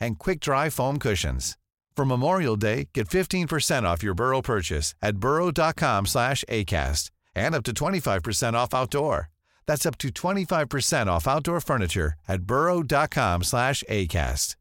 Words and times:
and 0.00 0.18
quick-dry 0.18 0.70
foam 0.70 0.98
cushions. 0.98 1.56
For 1.96 2.04
Memorial 2.04 2.56
Day, 2.56 2.88
get 2.94 3.08
15% 3.08 3.82
off 3.82 4.02
your 4.02 4.14
Burrow 4.14 4.40
purchase 4.42 4.94
at 5.02 5.16
burrow.com 5.16 6.06
slash 6.06 6.44
ACAST 6.48 7.10
and 7.34 7.54
up 7.54 7.64
to 7.64 7.72
25% 7.72 8.54
off 8.54 8.74
outdoor. 8.74 9.28
That's 9.66 9.86
up 9.86 9.98
to 9.98 10.08
25% 10.08 11.06
off 11.08 11.28
outdoor 11.28 11.60
furniture 11.60 12.14
at 12.26 12.42
burrow.com 12.42 13.42
slash 13.44 13.84
ACAST. 13.88 14.56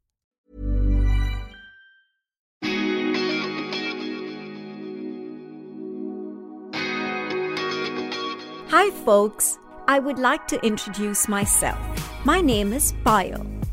Hi, 8.72 8.92
folks. 9.04 9.58
I 9.88 9.98
would 9.98 10.20
like 10.20 10.48
to 10.50 10.64
introduce 10.64 11.28
myself. 11.28 11.80
My 12.24 12.40
name 12.40 12.72
is 12.72 12.94
Payal, 13.04 13.59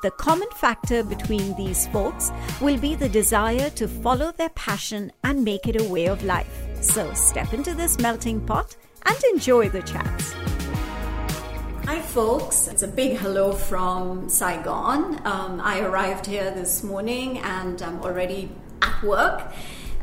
The 0.00 0.12
common 0.12 0.48
factor 0.54 1.02
between 1.02 1.56
these 1.56 1.88
folks 1.88 2.30
will 2.60 2.78
be 2.78 2.94
the 2.94 3.08
desire 3.08 3.68
to 3.70 3.88
follow 3.88 4.30
their 4.30 4.50
passion 4.50 5.10
and 5.24 5.44
make 5.44 5.66
it 5.66 5.80
a 5.80 5.88
way 5.88 6.06
of 6.06 6.22
life. 6.22 6.68
So 6.80 7.12
step 7.14 7.52
into 7.52 7.74
this 7.74 7.98
melting 7.98 8.46
pot 8.46 8.76
and 9.04 9.16
enjoy 9.32 9.70
the 9.70 9.82
chats. 9.82 10.34
Hi, 11.84 12.00
folks. 12.00 12.68
It's 12.68 12.84
a 12.84 12.88
big 12.88 13.16
hello 13.16 13.50
from 13.50 14.28
Saigon. 14.28 15.20
Um, 15.26 15.60
I 15.60 15.80
arrived 15.80 16.26
here 16.26 16.52
this 16.52 16.84
morning 16.84 17.38
and 17.38 17.82
I'm 17.82 18.00
already 18.00 18.52
at 18.80 19.02
work. 19.02 19.50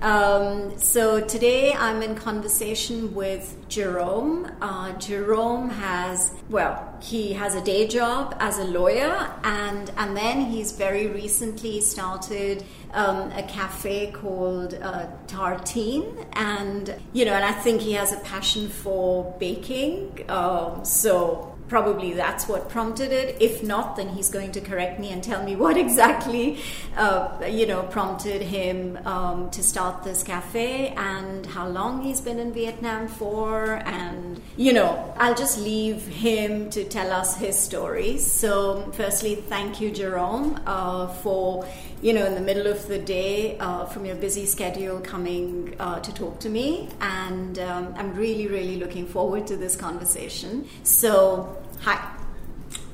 Um, 0.01 0.77
so 0.77 1.21
today 1.21 1.73
I'm 1.73 2.01
in 2.01 2.15
conversation 2.15 3.15
with 3.15 3.55
Jerome. 3.69 4.51
Uh, 4.61 4.91
Jerome 4.93 5.69
has, 5.69 6.31
well, 6.49 6.97
he 7.01 7.33
has 7.33 7.55
a 7.55 7.61
day 7.61 7.87
job 7.87 8.35
as 8.39 8.59
a 8.59 8.65
lawyer, 8.65 9.31
and 9.43 9.91
and 9.97 10.15
then 10.15 10.45
he's 10.45 10.73
very 10.73 11.07
recently 11.07 11.79
started 11.81 12.63
um, 12.93 13.31
a 13.31 13.43
cafe 13.43 14.11
called 14.11 14.73
uh, 14.75 15.07
Tartine, 15.27 16.25
and 16.33 16.95
you 17.13 17.23
know, 17.25 17.33
and 17.33 17.45
I 17.45 17.53
think 17.53 17.81
he 17.81 17.93
has 17.93 18.11
a 18.11 18.17
passion 18.17 18.67
for 18.69 19.33
baking. 19.39 20.25
Um, 20.29 20.83
so 20.83 21.54
probably 21.67 22.13
that's 22.13 22.47
what 22.47 22.69
prompted 22.69 23.11
it. 23.11 23.41
If 23.41 23.63
not, 23.63 23.95
then 23.95 24.09
he's 24.09 24.29
going 24.29 24.51
to 24.53 24.61
correct 24.61 24.99
me 24.99 25.09
and 25.09 25.23
tell 25.23 25.43
me 25.43 25.55
what 25.55 25.77
exactly, 25.85 26.59
uh, 26.95 27.43
you 27.47 27.65
know, 27.65 27.83
prompted 27.83 28.41
him 28.41 28.97
um, 29.05 29.49
to 29.51 29.63
start 29.63 30.03
this 30.03 30.23
cafe 30.23 30.89
and 30.89 31.45
how 31.45 31.67
long 31.67 32.01
he's 32.01 32.21
been 32.21 32.39
in 32.39 32.53
Vietnam 32.53 33.07
for. 33.07 33.81
And, 33.85 34.41
you 34.57 34.73
know, 34.73 35.13
I'll 35.17 35.35
just 35.35 35.59
leave 35.59 36.05
him 36.07 36.69
to 36.71 36.83
tell 36.83 37.11
us 37.11 37.37
his 37.37 37.57
story. 37.57 38.17
So, 38.17 38.91
firstly, 38.93 39.35
thank 39.35 39.81
you, 39.81 39.91
Jerome, 39.91 40.59
uh, 40.65 41.07
for, 41.07 41.67
you 42.05 42.13
know, 42.13 42.23
in 42.23 42.35
the 42.35 42.41
middle 42.41 42.67
of 42.67 42.87
the 42.87 42.99
day 42.99 43.57
uh, 43.57 43.83
from 43.85 44.05
your 44.05 44.15
busy 44.15 44.45
schedule 44.45 44.99
coming 44.99 45.75
uh, 45.79 45.99
to 46.01 46.13
talk 46.13 46.39
to 46.39 46.49
me. 46.49 46.87
And 47.01 47.57
um, 47.57 47.95
I'm 47.97 48.13
really, 48.13 48.45
really 48.45 48.75
looking 48.75 49.07
forward 49.07 49.47
to 49.47 49.57
this 49.57 49.75
conversation. 49.75 50.67
So, 50.83 51.57
Hi. 51.81 52.15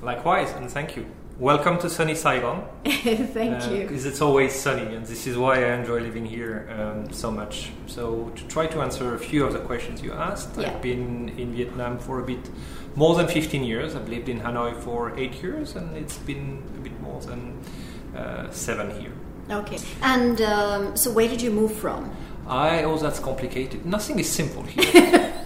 Likewise, 0.01 0.51
and 0.51 0.71
thank 0.71 0.95
you. 0.95 1.05
Welcome 1.39 1.77
to 1.79 1.89
sunny 1.89 2.15
Saigon. 2.15 2.63
thank 2.85 3.61
uh, 3.63 3.71
you. 3.71 3.81
Because 3.81 4.05
it's 4.05 4.21
always 4.21 4.57
sunny, 4.57 4.95
and 4.95 5.05
this 5.05 5.27
is 5.27 5.37
why 5.37 5.65
I 5.65 5.73
enjoy 5.73 5.99
living 5.99 6.25
here 6.25 6.69
um, 6.79 7.11
so 7.11 7.29
much. 7.31 7.71
So, 7.87 8.31
to 8.37 8.47
try 8.47 8.67
to 8.67 8.79
answer 8.79 9.13
a 9.13 9.19
few 9.19 9.43
of 9.43 9.51
the 9.51 9.59
questions 9.59 10.01
you 10.01 10.13
asked, 10.13 10.57
yeah. 10.57 10.71
I've 10.71 10.81
been 10.81 11.27
in 11.37 11.53
Vietnam 11.53 11.99
for 11.99 12.21
a 12.21 12.25
bit 12.25 12.49
more 12.95 13.15
than 13.15 13.27
15 13.27 13.61
years. 13.65 13.93
I've 13.93 14.07
lived 14.07 14.29
in 14.29 14.39
Hanoi 14.39 14.73
for 14.79 15.17
eight 15.19 15.43
years, 15.43 15.75
and 15.75 15.97
it's 15.97 16.17
been 16.19 16.63
a 16.77 16.79
bit 16.79 16.97
more 17.01 17.19
than 17.19 17.59
seven 18.51 18.91
here. 18.99 19.11
Okay. 19.49 19.79
And 20.01 20.41
um, 20.41 20.95
so, 20.95 21.11
where 21.11 21.27
did 21.27 21.41
you 21.41 21.51
move 21.51 21.73
from? 21.73 22.11
I 22.47 22.83
oh, 22.83 22.97
that's 22.97 23.19
complicated. 23.19 23.85
Nothing 23.85 24.19
is 24.19 24.29
simple 24.29 24.63
here. 24.63 25.33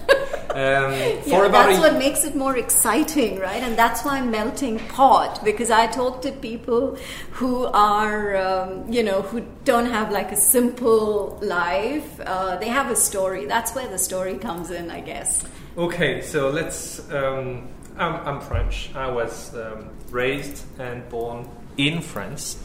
Um, 0.56 0.94
yeah, 0.94 1.50
that's 1.50 1.78
a, 1.78 1.82
what 1.82 1.98
makes 1.98 2.24
it 2.24 2.34
more 2.34 2.58
exciting, 2.58 3.40
right? 3.40 3.62
And 3.62 3.78
that's 3.78 4.06
why 4.06 4.20
I'm 4.20 4.32
melting 4.32 4.80
pot, 4.88 5.44
because 5.44 5.70
I 5.70 5.88
talk 5.88 6.22
to 6.22 6.32
people 6.32 6.98
who 7.32 7.66
are, 7.66 8.38
um, 8.38 8.90
you 8.90 9.04
know, 9.04 9.22
who 9.22 9.46
don't 9.66 9.88
have 9.88 10.14
like 10.14 10.32
a 10.32 10.38
simple 10.38 11.38
life. 11.42 12.22
Uh, 12.22 12.56
they 12.56 12.70
have 12.70 12.90
a 12.90 12.96
story. 12.96 13.46
That's 13.48 13.76
where 13.76 13.90
the 13.90 13.98
story 13.98 14.36
comes 14.36 14.72
in, 14.72 14.90
I 14.90 15.02
guess. 15.02 15.44
Okay, 15.78 16.22
so 16.22 16.50
let's. 16.50 17.02
Um, 17.12 17.68
I'm, 17.98 18.16
I'm, 18.26 18.40
French. 18.40 18.92
I 18.96 19.12
was 19.12 19.54
um, 19.56 19.90
raised 20.10 20.64
and 20.80 21.08
born 21.10 21.50
in 21.78 22.02
France. 22.02 22.58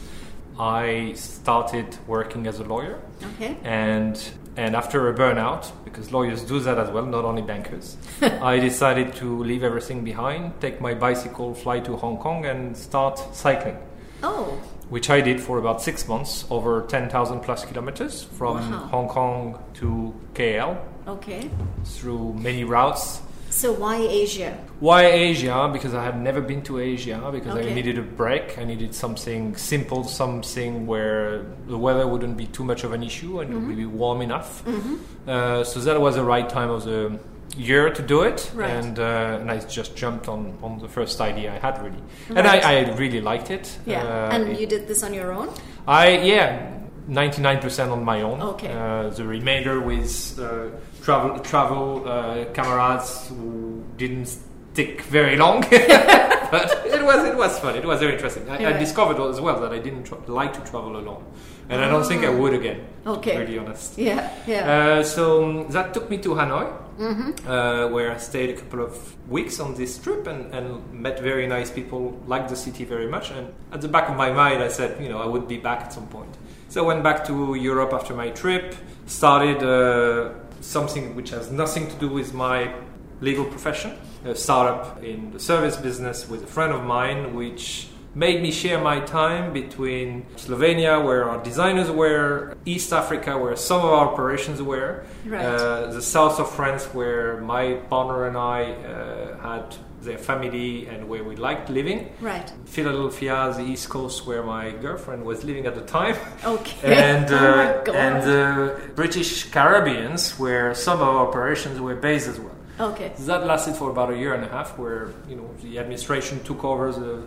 I 0.59 1.13
started 1.15 1.97
working 2.07 2.47
as 2.47 2.59
a 2.59 2.63
lawyer. 2.63 2.99
Okay. 3.35 3.57
And 3.63 4.21
and 4.57 4.75
after 4.75 5.07
a 5.07 5.13
burnout, 5.13 5.71
because 5.85 6.11
lawyers 6.11 6.43
do 6.43 6.59
that 6.59 6.77
as 6.77 6.89
well, 6.89 7.05
not 7.05 7.23
only 7.23 7.41
bankers, 7.41 7.95
I 8.21 8.59
decided 8.59 9.15
to 9.15 9.43
leave 9.43 9.63
everything 9.63 10.03
behind, 10.03 10.59
take 10.59 10.81
my 10.81 10.93
bicycle, 10.93 11.53
fly 11.53 11.79
to 11.79 11.95
Hong 11.95 12.17
Kong, 12.17 12.45
and 12.45 12.75
start 12.75 13.17
cycling. 13.33 13.77
Oh. 14.21 14.61
Which 14.89 15.09
I 15.09 15.21
did 15.21 15.39
for 15.39 15.57
about 15.57 15.81
six 15.81 16.05
months, 16.07 16.45
over 16.49 16.81
10,000 16.81 17.39
plus 17.39 17.63
kilometers 17.63 18.23
from 18.23 18.57
wow. 18.57 18.77
Hong 18.87 19.07
Kong 19.07 19.63
to 19.75 20.13
KL. 20.33 20.77
Okay. 21.07 21.49
Through 21.85 22.33
many 22.33 22.65
routes 22.65 23.21
so 23.51 23.71
why 23.73 23.97
Asia? 23.97 24.57
Why 24.79 25.05
Asia? 25.05 25.69
Because 25.71 25.93
I 25.93 26.03
had 26.03 26.19
never 26.19 26.41
been 26.41 26.61
to 26.63 26.79
Asia. 26.79 27.29
Because 27.31 27.55
okay. 27.55 27.71
I 27.71 27.73
needed 27.73 27.97
a 27.97 28.01
break. 28.01 28.57
I 28.57 28.63
needed 28.63 28.95
something 28.95 29.55
simple, 29.55 30.03
something 30.03 30.87
where 30.87 31.45
the 31.67 31.77
weather 31.77 32.07
wouldn't 32.07 32.37
be 32.37 32.47
too 32.47 32.63
much 32.63 32.83
of 32.83 32.93
an 32.93 33.03
issue 33.03 33.41
and 33.41 33.53
mm-hmm. 33.53 33.63
it 33.63 33.67
would 33.67 33.77
be 33.77 33.85
warm 33.85 34.21
enough. 34.21 34.65
Mm-hmm. 34.65 34.95
Uh, 35.27 35.63
so 35.63 35.79
that 35.81 35.99
was 36.01 36.15
the 36.15 36.23
right 36.23 36.49
time 36.49 36.69
of 36.69 36.85
the 36.85 37.19
year 37.57 37.89
to 37.89 38.01
do 38.01 38.21
it, 38.21 38.49
right. 38.55 38.69
and 38.69 38.99
uh, 38.99 39.37
and 39.41 39.51
I 39.51 39.59
just 39.59 39.95
jumped 39.95 40.27
on 40.27 40.57
on 40.63 40.79
the 40.79 40.87
first 40.87 41.19
idea 41.21 41.53
I 41.53 41.59
had 41.59 41.81
really, 41.83 42.01
right. 42.29 42.37
and 42.37 42.47
I, 42.47 42.57
I 42.59 42.95
really 42.95 43.21
liked 43.21 43.51
it. 43.51 43.77
Yeah, 43.85 44.03
uh, 44.03 44.35
and 44.35 44.57
you 44.57 44.65
did 44.67 44.87
this 44.87 45.03
on 45.03 45.13
your 45.13 45.31
own. 45.33 45.49
I 45.87 46.17
yeah, 46.19 46.80
ninety 47.07 47.41
nine 47.41 47.59
percent 47.59 47.91
on 47.91 48.03
my 48.03 48.21
own. 48.21 48.41
Okay. 48.41 48.71
Uh, 48.71 49.09
the 49.09 49.25
remainder 49.25 49.79
with 49.79 50.39
uh, 50.39 50.69
travel 51.01 51.39
travel 51.39 52.07
uh, 52.07 52.45
comrades 52.53 53.27
who 53.27 53.83
didn't 53.97 54.27
stick 54.73 55.01
very 55.03 55.35
long, 55.35 55.61
but 55.69 56.85
it 56.85 57.03
was 57.03 57.25
it 57.25 57.35
was 57.35 57.59
fun. 57.59 57.75
It 57.75 57.85
was 57.85 57.99
very 57.99 58.13
interesting. 58.13 58.49
I, 58.49 58.59
yeah. 58.59 58.69
I 58.69 58.73
discovered 58.73 59.19
as 59.29 59.41
well 59.41 59.59
that 59.61 59.71
I 59.71 59.79
didn't 59.79 60.03
tra- 60.03 60.21
like 60.27 60.53
to 60.53 60.61
travel 60.71 60.97
alone, 60.97 61.23
and 61.69 61.81
I 61.83 61.89
don't 61.89 62.05
think 62.05 62.23
I 62.23 62.27
ah. 62.27 62.37
would 62.37 62.53
again. 62.53 62.87
Okay, 63.05 63.33
to 63.33 63.39
be 63.39 63.45
really 63.45 63.59
honest. 63.59 63.97
Yeah, 63.97 64.31
yeah. 64.47 64.71
Uh, 64.71 65.03
so 65.03 65.43
um, 65.43 65.67
that 65.71 65.93
took 65.93 66.09
me 66.09 66.17
to 66.19 66.29
Hanoi, 66.29 66.71
mm-hmm. 66.99 67.49
uh, 67.49 67.87
where 67.87 68.11
I 68.11 68.17
stayed 68.17 68.51
a 68.51 68.53
couple 68.53 68.81
of 68.83 68.95
weeks 69.29 69.59
on 69.59 69.75
this 69.75 69.97
trip 69.97 70.27
and, 70.27 70.53
and 70.53 70.93
met 70.93 71.19
very 71.19 71.47
nice 71.47 71.71
people, 71.71 72.19
liked 72.27 72.49
the 72.49 72.55
city 72.55 72.85
very 72.85 73.07
much, 73.07 73.31
and 73.31 73.53
at 73.71 73.81
the 73.81 73.87
back 73.87 74.09
of 74.09 74.15
my 74.15 74.31
mind, 74.31 74.61
I 74.63 74.67
said, 74.69 75.01
you 75.01 75.09
know, 75.09 75.19
I 75.21 75.25
would 75.25 75.47
be 75.47 75.57
back 75.57 75.81
at 75.81 75.93
some 75.93 76.07
point. 76.07 76.37
So 76.71 76.83
I 76.83 76.87
went 76.87 77.03
back 77.03 77.25
to 77.25 77.55
Europe 77.55 77.93
after 77.93 78.13
my 78.13 78.29
trip, 78.29 78.75
started. 79.05 79.61
Uh, 79.61 80.41
something 80.61 81.15
which 81.15 81.31
has 81.31 81.51
nothing 81.51 81.87
to 81.87 81.95
do 81.95 82.07
with 82.07 82.33
my 82.33 82.73
legal 83.19 83.45
profession. 83.45 83.97
A 84.25 84.35
startup 84.35 85.03
in 85.03 85.31
the 85.31 85.39
service 85.39 85.75
business 85.75 86.29
with 86.29 86.43
a 86.43 86.47
friend 86.47 86.71
of 86.71 86.83
mine, 86.83 87.35
which 87.35 87.87
made 88.13 88.41
me 88.41 88.51
share 88.51 88.79
my 88.79 88.99
time 88.99 89.53
between 89.53 90.25
Slovenia, 90.35 91.03
where 91.03 91.29
our 91.29 91.41
designers 91.43 91.89
were, 91.89 92.55
East 92.65 92.93
Africa, 92.93 93.37
where 93.37 93.55
some 93.55 93.79
of 93.79 93.85
our 93.85 94.07
operations 94.07 94.61
were, 94.61 95.03
Right. 95.25 95.43
uh, 95.45 95.87
the 95.91 96.01
south 96.01 96.39
of 96.39 96.51
France, 96.51 96.85
where 96.93 97.41
my 97.41 97.73
partner 97.89 98.27
and 98.27 98.37
I 98.37 98.73
uh, 98.73 99.37
had 99.41 99.75
their 100.01 100.17
family 100.17 100.87
and 100.87 101.07
where 101.07 101.23
we 101.23 101.35
liked 101.35 101.69
living. 101.69 102.09
Right. 102.21 102.51
Philadelphia, 102.65 103.53
the 103.55 103.63
East 103.63 103.89
Coast, 103.89 104.25
where 104.25 104.43
my 104.43 104.71
girlfriend 104.71 105.23
was 105.23 105.43
living 105.43 105.65
at 105.65 105.75
the 105.75 105.81
time. 105.81 106.15
Okay. 106.43 106.77
and 107.03 107.25
Oh 107.31 107.37
uh, 107.37 107.41
my 107.77 107.83
God. 107.85 107.95
and 107.95 108.23
the 108.23 108.91
British 108.95 109.45
Caribbeans, 109.51 110.39
where 110.39 110.73
some 110.73 110.99
of 111.01 111.07
our 111.07 111.27
operations 111.27 111.79
were 111.79 111.95
based 111.95 112.27
as 112.27 112.39
well. 112.39 112.55
Okay. 112.79 113.11
That 113.19 113.45
lasted 113.45 113.75
for 113.75 113.91
about 113.91 114.09
a 114.11 114.17
year 114.17 114.33
and 114.33 114.43
a 114.43 114.47
half, 114.47 114.77
where 114.77 115.09
you 115.29 115.35
know 115.35 115.49
the 115.61 115.77
administration 115.79 116.43
took 116.43 116.63
over 116.63 116.91
the 116.91 117.23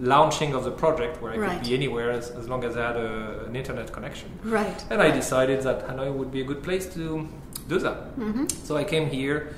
launching 0.00 0.54
of 0.54 0.64
the 0.64 0.70
project, 0.70 1.20
where 1.22 1.32
I 1.32 1.36
Right. 1.38 1.58
could 1.58 1.68
be 1.68 1.74
anywhere 1.74 2.10
as, 2.10 2.30
as 2.30 2.48
long 2.48 2.62
as 2.62 2.76
I 2.76 2.86
had 2.88 2.96
a, 2.96 3.44
an 3.46 3.56
internet 3.56 3.90
connection. 3.92 4.28
Right. 4.44 4.84
And 4.90 5.00
I 5.02 5.10
decided 5.10 5.62
that 5.62 5.88
Hanoi 5.88 6.12
would 6.12 6.30
be 6.30 6.40
a 6.40 6.44
good 6.44 6.62
place 6.62 6.86
to 6.94 7.26
do 7.68 7.78
that. 7.80 8.16
Mm-hmm. 8.18 8.46
So 8.66 8.76
I 8.76 8.84
came 8.84 9.08
here, 9.10 9.54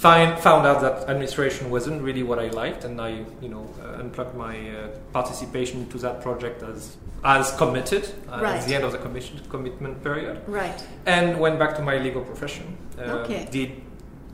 find, 0.00 0.38
found 0.38 0.66
out 0.66 0.80
that 0.80 1.08
administration 1.10 1.70
wasn't 1.70 2.00
really 2.02 2.22
what 2.22 2.38
I 2.38 2.48
liked, 2.48 2.84
and 2.84 2.98
I, 3.00 3.10
you 3.42 3.48
know, 3.50 3.68
uh, 3.82 4.00
unplugged 4.00 4.34
my 4.34 4.56
uh, 4.70 4.88
participation 5.12 5.86
to 5.90 5.98
that 5.98 6.22
project 6.22 6.62
as 6.62 6.96
as 7.22 7.52
committed 7.58 8.04
uh, 8.32 8.40
Right. 8.40 8.56
at 8.56 8.66
the 8.66 8.74
end 8.74 8.82
of 8.82 8.92
the 8.92 8.98
commission, 9.06 9.38
commitment 9.50 10.02
period, 10.02 10.40
Right. 10.46 10.82
and 11.04 11.38
went 11.38 11.58
back 11.58 11.76
to 11.76 11.82
my 11.82 11.98
legal 11.98 12.22
profession. 12.22 12.66
Uh, 12.98 13.02
Okay. 13.20 13.46
Did 13.50 13.70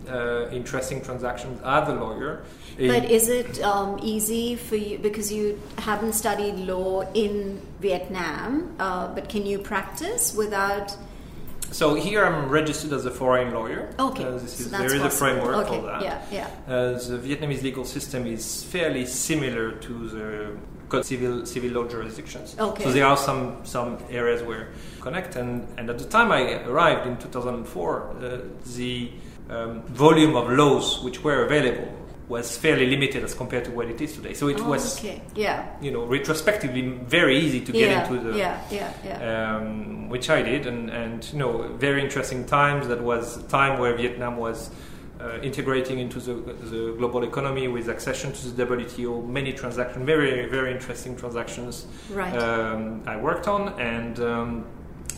uh, 0.08 0.46
interesting 0.52 1.02
transactions 1.02 1.60
as 1.64 1.88
a 1.88 1.92
lawyer. 1.94 2.44
in- 2.78 2.92
But 2.92 3.10
is 3.10 3.28
it 3.28 3.60
um, 3.64 3.98
easy 4.04 4.54
for 4.54 4.76
you 4.76 4.98
because 4.98 5.32
you 5.32 5.58
haven't 5.78 6.12
studied 6.12 6.54
law 6.72 7.02
in 7.12 7.60
Vietnam? 7.80 8.70
Uh, 8.78 9.08
but 9.16 9.28
can 9.28 9.44
you 9.44 9.58
practice 9.58 10.32
without? 10.32 10.96
So 11.76 11.94
here 11.94 12.24
I'm 12.24 12.48
registered 12.48 12.92
as 12.92 13.04
a 13.04 13.10
foreign 13.10 13.52
lawyer. 13.52 13.90
Okay, 13.98 14.24
Uh, 14.24 14.38
this 14.38 14.54
so 14.54 14.64
is, 14.64 14.70
that's 14.70 14.82
there 14.82 14.96
is 14.96 15.02
a 15.02 15.10
framework 15.10 15.66
okay. 15.66 15.80
for 15.80 15.86
that. 15.86 16.02
Yeah, 16.02 16.22
yeah. 16.38 16.48
Uh, 16.66 16.92
the 17.12 17.18
Vietnamese 17.18 17.62
legal 17.62 17.84
system 17.84 18.26
is 18.26 18.64
fairly 18.64 19.04
similar 19.04 19.72
to 19.86 19.92
the 20.08 21.02
civil 21.02 21.44
civil 21.44 21.70
law 21.70 21.86
jurisdictions. 21.88 22.56
Okay. 22.58 22.84
So 22.84 22.92
there 22.92 23.06
are 23.06 23.16
some 23.16 23.64
some 23.64 23.98
areas 24.10 24.42
where 24.42 24.68
connect, 25.00 25.36
and, 25.36 25.66
and 25.76 25.90
at 25.90 25.98
the 25.98 26.08
time 26.16 26.32
I 26.32 26.64
arrived 26.64 27.06
in 27.06 27.16
2004, 27.18 28.16
uh, 28.22 28.38
the 28.76 29.10
um, 29.50 29.82
volume 29.82 30.34
of 30.36 30.50
laws 30.50 31.02
which 31.04 31.22
were 31.22 31.44
available 31.44 31.88
was 32.28 32.56
fairly 32.56 32.86
limited 32.86 33.22
as 33.22 33.34
compared 33.34 33.64
to 33.64 33.70
what 33.70 33.86
it 33.88 34.00
is 34.00 34.14
today. 34.14 34.34
So 34.34 34.48
it 34.48 34.58
Oh, 34.60 34.70
was, 34.70 34.98
okay. 34.98 35.22
Yeah. 35.36 35.66
you 35.80 35.92
know, 35.92 36.04
retrospectively 36.04 36.82
very 36.82 37.38
easy 37.38 37.60
to 37.60 37.72
get 37.72 37.90
yeah. 37.90 38.02
into 38.12 38.18
the 38.32 38.36
yeah. 38.38 38.60
Yeah. 38.70 38.92
Yeah. 39.04 39.56
um, 39.58 40.08
which 40.08 40.28
I 40.28 40.42
did, 40.42 40.66
and, 40.66 40.90
and 40.90 41.24
you 41.32 41.38
know, 41.38 41.68
very 41.74 42.02
interesting 42.02 42.44
times. 42.44 42.88
That 42.88 43.00
was 43.00 43.36
a 43.36 43.42
time 43.44 43.78
where 43.78 43.94
Vietnam 43.96 44.38
was 44.38 44.70
uh, 45.20 45.38
integrating 45.40 45.98
into 46.00 46.18
the, 46.18 46.34
the 46.34 46.94
global 46.98 47.22
economy 47.22 47.68
with 47.68 47.88
accession 47.88 48.32
to 48.32 48.48
the 48.48 48.66
WTO. 48.66 49.26
Many 49.26 49.52
transactions, 49.52 50.04
very 50.04 50.46
very 50.48 50.72
interesting 50.72 51.16
transactions. 51.16 51.86
Right. 52.10 52.36
Um, 52.36 53.02
I 53.06 53.16
worked 53.16 53.46
on, 53.46 53.78
and 53.80 54.18
um, 54.18 54.66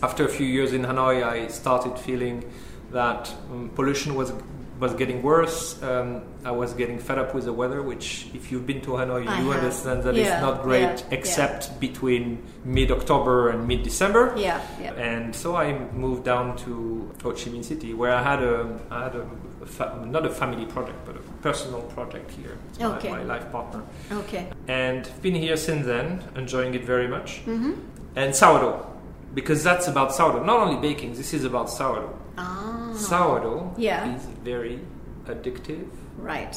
after 0.03 0.25
a 0.27 0.29
few 0.29 0.47
years 0.47 0.73
in 0.75 0.83
Hanoi, 0.83 1.25
I 1.25 1.49
started 1.49 1.99
feeling 1.99 2.45
that 2.93 3.33
um, 3.51 3.71
pollution 3.75 4.15
was 4.15 4.33
was 4.79 4.95
getting 4.95 5.23
worse. 5.23 5.83
Um, 5.83 6.23
I 6.45 6.51
was 6.53 6.73
getting 6.75 6.99
fed 6.99 7.19
up 7.19 7.35
with 7.35 7.45
the 7.47 7.53
weather, 7.53 7.83
which, 7.83 8.29
if 8.33 8.53
you've 8.53 8.67
been 8.67 8.81
to 8.83 8.91
Hanoi, 8.93 9.27
I 9.27 9.41
you 9.41 9.51
have. 9.51 9.57
understand 9.63 10.03
that 10.05 10.15
Yeah, 10.15 10.23
it's 10.35 10.43
not 10.43 10.63
great, 10.63 10.83
yeah, 10.83 10.97
yeah. 10.97 11.19
except 11.19 11.81
between 11.81 12.43
mid 12.65 12.91
October 12.93 13.51
and 13.51 13.67
mid 13.67 13.83
December. 13.83 14.35
yeah. 14.37 14.61
Yeah. 14.81 14.93
And 14.95 15.35
so 15.35 15.57
I 15.57 15.77
moved 15.93 16.25
down 16.25 16.57
to 16.59 17.11
Ho 17.23 17.31
Chi 17.33 17.51
Minh 17.51 17.65
City, 17.65 17.93
where 17.95 18.13
I 18.15 18.23
had 18.23 18.43
a, 18.43 18.79
I 18.91 19.05
had 19.05 19.17
a, 19.17 19.27
a 19.63 19.67
fa- 19.67 20.05
not 20.07 20.25
a 20.25 20.31
family 20.31 20.65
project, 20.67 20.99
but 21.05 21.17
a 21.17 21.21
personal 21.43 21.83
project 21.97 22.31
here. 22.31 22.57
It's 22.71 22.79
my- 22.79 23.11
my, 23.11 23.23
life 23.25 23.51
partner, 23.51 23.83
Okay. 24.13 24.47
and 24.69 25.09
been 25.23 25.35
here 25.35 25.57
since 25.57 25.87
then, 25.87 26.23
enjoying 26.37 26.75
it 26.75 26.85
very 26.85 27.09
much. 27.09 27.43
Mm-hmm. 27.47 27.73
And 28.17 28.35
sourdough, 28.35 28.87
because 29.35 29.63
that's 29.65 29.87
about 29.89 30.15
sourdough. 30.15 30.45
Not 30.45 30.61
only 30.61 30.81
baking, 30.81 31.15
this 31.15 31.35
is 31.35 31.45
about 31.45 31.69
sourdough. 31.69 32.15
Ah. 32.39 32.78
Sourdough 32.99 33.75
Yeah. 33.77 34.15
is 34.17 34.25
very 34.45 34.81
addictive 35.27 35.87
Right. 36.19 36.56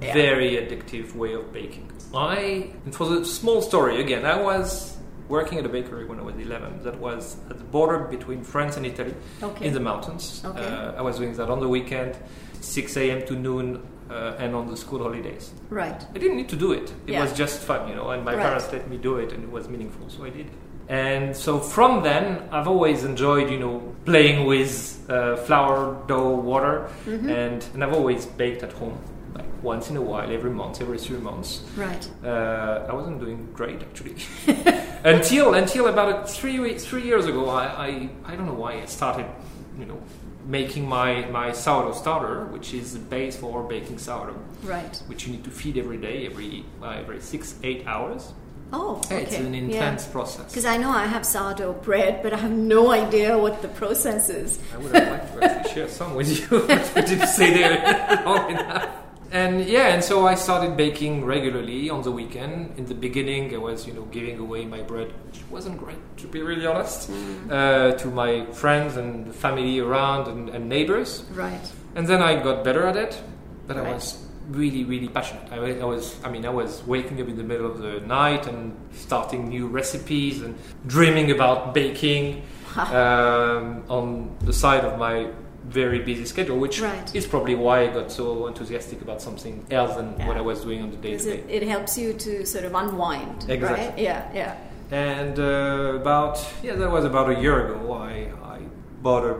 Yeah. 0.00 0.12
very 0.12 0.52
addictive 0.56 1.14
way 1.14 1.32
of 1.34 1.52
baking. 1.52 1.90
I, 2.14 2.70
and 2.84 2.94
for 2.94 3.06
the 3.06 3.24
small 3.24 3.62
story 3.62 4.00
again, 4.00 4.24
I 4.24 4.40
was 4.40 4.96
working 5.28 5.58
at 5.58 5.66
a 5.66 5.68
bakery 5.68 6.04
when 6.04 6.18
I 6.20 6.22
was 6.22 6.36
11 6.36 6.82
that 6.84 6.98
was 7.00 7.36
at 7.50 7.58
the 7.58 7.64
border 7.64 7.98
between 8.04 8.42
France 8.44 8.76
and 8.76 8.86
Italy 8.86 9.14
Okay. 9.42 9.66
in 9.66 9.72
the 9.74 9.80
mountains. 9.80 10.42
Okay. 10.44 10.64
Uh, 10.64 10.92
I 10.92 11.02
was 11.02 11.16
doing 11.18 11.32
that 11.34 11.50
on 11.50 11.60
the 11.60 11.68
weekend, 11.68 12.16
6 12.60 12.96
a.m. 12.96 13.26
to 13.26 13.34
noon, 13.34 13.82
uh, 14.08 14.34
and 14.38 14.54
on 14.54 14.68
the 14.70 14.76
school 14.76 15.00
holidays. 15.02 15.50
Right. 15.68 16.00
I 16.14 16.18
didn't 16.18 16.36
need 16.36 16.48
to 16.50 16.56
do 16.56 16.72
it. 16.72 16.92
It 17.08 17.14
Yeah. 17.14 17.22
was 17.22 17.32
just 17.32 17.58
fun, 17.60 17.88
you 17.88 17.96
know, 17.96 18.10
and 18.10 18.24
my 18.24 18.34
Right. 18.34 18.42
parents 18.42 18.68
let 18.72 18.88
me 18.88 18.96
do 18.98 19.16
it 19.16 19.32
and 19.32 19.42
it 19.42 19.50
was 19.50 19.68
meaningful, 19.68 20.08
so 20.08 20.24
I 20.24 20.30
did. 20.30 20.46
And 20.88 21.34
so 21.36 21.58
from 21.58 22.02
then, 22.02 22.42
I've 22.52 22.68
always 22.68 23.02
enjoyed, 23.04 23.50
you 23.50 23.58
know, 23.58 23.80
playing 24.04 24.46
with 24.46 25.04
uh, 25.10 25.36
flour, 25.36 25.96
dough, 26.06 26.34
water, 26.36 26.88
Mm-hmm. 27.06 27.28
and, 27.28 27.64
and 27.74 27.82
I've 27.84 27.92
always 27.92 28.24
baked 28.26 28.62
at 28.62 28.72
home, 28.72 28.96
like 29.34 29.46
once 29.62 29.90
in 29.90 29.96
a 29.96 30.00
while, 30.02 30.30
every 30.30 30.50
month, 30.50 30.80
every 30.80 30.98
three 30.98 31.18
months. 31.18 31.64
Right. 31.76 32.08
Uh, 32.24 32.86
I 32.88 32.92
wasn't 32.94 33.18
doing 33.20 33.48
great 33.52 33.82
actually 33.82 34.14
until 35.04 35.54
until 35.54 35.88
about 35.88 36.28
three 36.30 36.58
weeks, 36.60 36.84
three 36.84 37.02
years 37.02 37.26
ago. 37.26 37.48
I, 37.50 37.64
I 37.86 38.08
I 38.24 38.36
don't 38.36 38.46
know 38.46 38.54
why 38.64 38.74
I 38.82 38.86
started, 38.86 39.26
you 39.78 39.86
know, 39.86 40.00
making 40.46 40.88
my 40.88 41.26
my 41.30 41.52
sourdough 41.52 41.94
starter, 41.94 42.44
which 42.46 42.74
is 42.74 42.92
the 42.92 43.00
base 43.00 43.36
for 43.36 43.62
baking 43.64 43.98
sourdough, 43.98 44.38
Right. 44.62 44.96
which 45.08 45.26
you 45.26 45.32
need 45.32 45.44
to 45.44 45.50
feed 45.50 45.76
every 45.78 45.98
day, 45.98 46.26
every 46.26 46.64
uh, 46.82 46.90
every 47.02 47.20
six 47.20 47.54
eight 47.64 47.86
hours. 47.86 48.32
Oh. 48.72 48.96
Okay. 49.04 49.22
It's 49.22 49.36
an 49.36 49.54
intense 49.54 50.06
process. 50.06 50.46
Because 50.50 50.64
I 50.64 50.76
know 50.76 50.90
I 50.90 51.06
have 51.06 51.24
sourdough 51.24 51.74
bread, 51.74 52.22
but 52.22 52.32
I 52.32 52.38
have 52.38 52.50
no 52.50 52.90
idea 52.90 53.38
what 53.38 53.62
the 53.62 53.68
process 53.68 54.28
is. 54.28 54.58
I 54.74 54.78
would 54.78 54.94
have 54.94 55.08
liked 55.08 55.34
to 55.34 55.44
actually 55.44 55.74
share 55.74 55.88
some 55.88 56.14
with 56.14 56.28
you, 56.28 56.60
but 56.66 56.92
we 56.94 57.02
didn't 57.02 57.28
stay 57.28 57.54
there 57.54 58.22
long 58.26 58.50
enough. 58.50 58.88
And 59.32 59.64
yeah, 59.64 59.88
and 59.88 60.02
so 60.02 60.26
I 60.26 60.34
started 60.34 60.76
baking 60.76 61.24
regularly 61.24 61.90
on 61.90 62.02
the 62.02 62.12
weekend. 62.12 62.78
In 62.78 62.86
the 62.86 62.94
beginning, 62.94 63.52
I 63.54 63.58
was, 63.58 63.86
you 63.86 63.92
know, 63.92 64.04
giving 64.04 64.38
away 64.38 64.64
my 64.64 64.82
bread, 64.82 65.12
which 65.26 65.42
wasn't 65.50 65.78
great, 65.78 65.98
to 66.18 66.26
be 66.28 66.42
really 66.42 66.66
honest, 66.66 67.10
uh, 67.50 67.92
to 67.92 68.08
my 68.08 68.46
friends 68.46 68.96
and 68.96 69.34
family 69.34 69.80
around 69.80 70.28
and, 70.28 70.48
and 70.50 70.68
neighbors. 70.68 71.24
Right. 71.32 71.60
And 71.96 72.06
then 72.06 72.22
I 72.22 72.40
got 72.42 72.62
better 72.62 72.86
at 72.86 72.96
it, 72.96 73.20
but 73.66 73.76
I 73.76 73.92
was 73.92 74.25
really, 74.48 74.84
really 74.84 75.08
passionate. 75.08 75.50
I, 75.52 75.80
I 75.80 75.84
was, 75.84 76.16
I 76.24 76.30
mean, 76.30 76.44
I 76.46 76.50
was 76.50 76.82
waking 76.86 77.20
up 77.20 77.28
in 77.28 77.36
the 77.36 77.42
middle 77.42 77.66
of 77.70 77.78
the 77.78 78.00
night 78.00 78.46
and 78.46 78.76
starting 78.92 79.48
new 79.48 79.66
recipes 79.66 80.42
and 80.42 80.56
dreaming 80.86 81.30
about 81.30 81.74
baking 81.74 82.42
um, 82.76 83.84
on 83.88 84.36
the 84.42 84.52
side 84.52 84.84
of 84.84 84.98
my 84.98 85.28
very 85.64 85.98
busy 85.98 86.24
schedule, 86.24 86.58
which 86.58 86.80
Right. 86.80 87.12
is 87.14 87.26
probably 87.26 87.54
why 87.56 87.80
I 87.82 87.86
got 87.88 88.12
so 88.12 88.46
enthusiastic 88.46 89.00
about 89.02 89.20
something 89.20 89.66
else 89.70 89.96
than 89.96 90.12
what 90.26 90.36
I 90.36 90.40
was 90.40 90.60
doing 90.62 90.82
on 90.82 90.90
the 90.90 90.96
day 90.96 91.16
to 91.18 91.24
day. 91.24 91.38
it, 91.48 91.62
it 91.62 91.68
helps 91.68 91.98
you 91.98 92.12
to 92.12 92.46
sort 92.46 92.64
of 92.64 92.74
unwind. 92.74 93.46
Exactly. 93.48 93.86
Right? 93.88 93.98
Yeah. 93.98 94.30
Yeah. 94.32 94.56
And 94.92 95.36
uh, 95.40 95.94
about 96.00 96.38
yeah, 96.62 96.76
that 96.76 96.88
was 96.90 97.04
about 97.04 97.30
a 97.36 97.40
year 97.40 97.66
ago. 97.66 97.92
I, 97.94 98.30
I 98.44 98.60
bought 99.02 99.24
a 99.24 99.34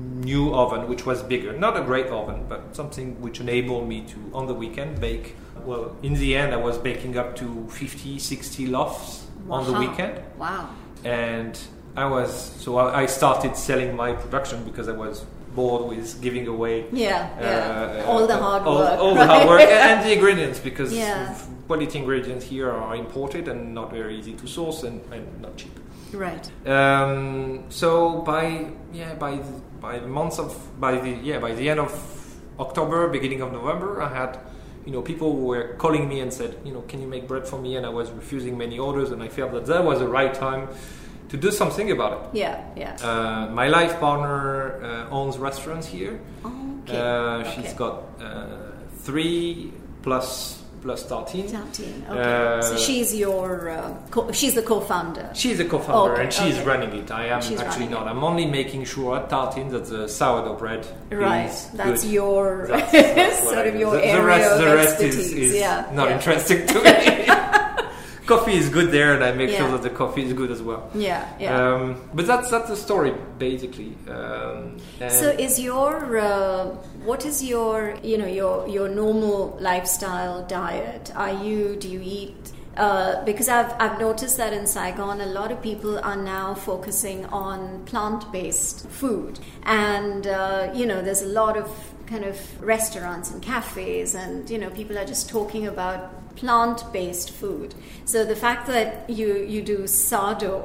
new 0.00 0.54
oven, 0.54 0.88
which 0.88 1.04
was 1.06 1.22
bigger, 1.22 1.52
not 1.52 1.76
a 1.76 1.82
great 1.82 2.06
oven, 2.06 2.46
but 2.48 2.74
something 2.74 3.20
which 3.20 3.40
enabled 3.40 3.88
me 3.88 4.02
to 4.02 4.16
on 4.34 4.46
the 4.46 4.54
weekend 4.54 5.00
bake. 5.00 5.36
Well, 5.64 5.94
in 6.02 6.14
the 6.14 6.36
end, 6.36 6.54
I 6.54 6.56
was 6.56 6.78
baking 6.78 7.16
up 7.18 7.36
to 7.36 7.66
50, 7.68 8.18
60 8.18 8.66
loaves 8.66 9.26
on 9.48 9.66
the 9.70 9.78
weekend, 9.78 10.20
Wow. 10.38 10.68
and 11.04 11.58
I 11.96 12.06
was 12.06 12.32
so 12.32 12.78
I, 12.78 13.06
started 13.06 13.56
selling 13.56 13.94
my 13.96 14.12
production 14.12 14.64
because 14.64 14.88
I 14.88 14.92
was 14.92 15.24
bored 15.54 15.88
with 15.88 16.20
giving 16.22 16.46
away 16.46 16.84
Yeah. 16.92 17.28
Yeah. 17.40 18.04
uh, 18.04 18.10
all 18.10 18.26
the 18.26 18.36
hard 18.36 18.62
all, 18.62 18.78
work. 18.78 18.98
all 19.00 19.14
the 19.14 19.26
hard 19.26 19.48
work 19.48 19.60
and 19.62 20.04
the 20.06 20.12
ingredients 20.12 20.60
because 20.60 20.92
Yeah. 20.92 21.34
quality 21.66 21.98
ingredients 21.98 22.44
here 22.46 22.70
are 22.70 22.94
imported 22.94 23.48
and 23.48 23.74
not 23.74 23.90
very 23.90 24.16
easy 24.16 24.34
to 24.34 24.46
source 24.46 24.84
and, 24.84 25.00
and 25.12 25.26
not 25.42 25.56
cheap. 25.56 25.76
Right. 26.14 26.50
Um, 26.66 27.64
so 27.70 28.22
by 28.22 28.66
yeah 28.92 29.14
by 29.14 29.36
the, 29.36 29.52
by 29.80 29.98
the 29.98 30.06
months 30.08 30.38
of 30.38 30.54
by 30.80 31.00
the 31.00 31.10
yeah 31.10 31.38
by 31.38 31.54
the 31.54 31.68
end 31.70 31.80
of 31.80 31.92
October, 32.58 33.08
beginning 33.08 33.40
of 33.42 33.52
November, 33.52 34.02
I 34.02 34.08
had 34.14 34.38
you 34.86 34.92
know 34.92 35.02
people 35.02 35.36
were 35.36 35.74
calling 35.78 36.08
me 36.08 36.20
and 36.20 36.32
said 36.32 36.56
you 36.64 36.72
know 36.72 36.82
can 36.82 37.00
you 37.00 37.06
make 37.08 37.26
bread 37.28 37.46
for 37.46 37.58
me 37.60 37.76
and 37.76 37.84
I 37.86 37.90
was 37.90 38.10
refusing 38.10 38.56
many 38.58 38.78
orders 38.78 39.10
and 39.10 39.22
I 39.22 39.28
felt 39.28 39.52
that 39.52 39.66
that 39.66 39.84
was 39.84 39.98
the 40.00 40.08
right 40.08 40.32
time 40.34 40.68
to 41.28 41.36
do 41.36 41.50
something 41.52 41.90
about 41.92 42.12
it. 42.12 42.38
Yeah. 42.38 42.60
Yeah. 42.76 42.96
Uh, 43.02 43.46
my 43.52 43.68
life 43.68 44.00
partner 44.00 44.82
uh, 44.82 45.10
owns 45.10 45.38
restaurants 45.38 45.86
here. 45.86 46.20
okay. 46.44 46.96
Uh, 46.98 47.44
she's 47.52 47.66
Okay. 47.66 47.74
got 47.76 48.02
uh, 48.20 48.72
three 49.04 49.72
plus 50.02 50.59
plus 50.82 51.04
Tartine. 51.06 51.48
Tartine. 51.50 52.02
Okay. 52.08 52.66
so 52.66 52.74
Uh, 52.74 52.78
she's 52.78 53.14
your 53.14 53.70
uh, 53.70 53.94
co- 54.10 54.30
she's 54.32 54.54
the 54.54 54.62
co-founder. 54.62 55.30
She's 55.34 55.58
the 55.58 55.64
co-founder 55.64 56.12
Okay, 56.14 56.22
and 56.24 56.32
she's 56.32 56.56
okay. 56.56 56.64
running 56.66 56.92
it. 57.00 57.10
I 57.10 57.26
am 57.26 57.42
She's 57.42 57.60
actually 57.60 57.88
not. 57.88 58.06
it. 58.06 58.10
I'm 58.10 58.24
only 58.24 58.46
making 58.46 58.84
sure 58.84 59.16
at 59.18 59.28
Tartine 59.30 59.70
that 59.70 59.84
the 59.86 60.08
sourdough 60.08 60.56
bread 60.56 60.86
Right. 61.10 61.46
is 61.50 61.68
That's 61.74 62.02
good. 62.02 62.12
your 62.12 62.66
That's- 62.66 62.92
that's 62.92 63.42
sort 63.42 63.66
of 63.66 63.74
your 63.76 63.92
the, 63.92 64.04
area 64.06 64.20
the 64.22 64.26
rest, 64.26 64.52
of 64.52 64.58
the 64.60 64.74
rest 64.74 65.00
is, 65.00 65.16
expertise. 65.18 65.50
is 65.52 65.56
yeah. 65.56 65.90
not 65.92 66.08
yeah. 66.08 66.16
interesting 66.16 66.66
to 66.66 66.74
me. 66.84 67.09
Coffee 68.34 68.56
is 68.62 68.68
good 68.68 68.88
there, 68.90 69.10
and 69.14 69.22
I 69.28 69.32
make 69.32 69.50
sure 69.58 69.70
that 69.74 69.82
the 69.82 69.94
coffee 70.02 70.24
is 70.28 70.32
good 70.40 70.50
as 70.50 70.62
well. 70.62 70.82
Yeah. 70.94 71.22
Yeah. 71.38 71.56
Um, 71.58 71.82
but 72.14 72.26
that's 72.26 72.48
that's 72.50 72.68
the 72.68 72.76
story 72.76 73.12
basically. 73.38 73.92
Um, 74.08 74.78
So 75.20 75.26
is 75.46 75.58
your 75.70 76.18
uh, 76.18 76.64
what 77.08 77.24
is 77.30 77.42
your 77.52 77.74
you 78.10 78.16
know 78.20 78.30
your 78.40 78.68
your 78.68 78.88
normal 78.88 79.56
lifestyle 79.60 80.46
diet? 80.46 81.04
Are 81.16 81.34
you 81.44 81.76
do 81.76 81.88
you 81.88 82.02
eat? 82.20 82.52
Uh, 82.76 83.24
because 83.24 83.48
I've 83.48 83.72
I've 83.82 83.98
noticed 83.98 84.36
that 84.36 84.52
in 84.52 84.66
Saigon, 84.66 85.20
a 85.20 85.26
lot 85.26 85.50
of 85.52 85.60
people 85.60 85.98
are 85.98 86.16
now 86.16 86.54
focusing 86.54 87.26
on 87.26 87.84
plant 87.84 88.30
based 88.32 88.88
food, 88.88 89.40
and 89.64 90.26
uh, 90.26 90.70
you 90.72 90.86
know 90.86 91.02
there's 91.02 91.22
a 91.22 91.32
lot 91.42 91.56
of 91.56 91.68
kind 92.06 92.24
of 92.24 92.36
restaurants 92.62 93.30
and 93.32 93.42
cafes, 93.42 94.14
and 94.14 94.48
you 94.48 94.58
know 94.58 94.70
people 94.70 94.96
are 94.96 95.04
just 95.04 95.28
talking 95.28 95.66
about 95.66 96.00
plant 96.40 96.84
based 96.92 97.30
food. 97.30 97.74
So 98.04 98.24
the 98.24 98.36
fact 98.36 98.66
that 98.66 99.08
you 99.18 99.28
you 99.54 99.60
do 99.62 99.86
sourdough 99.86 100.62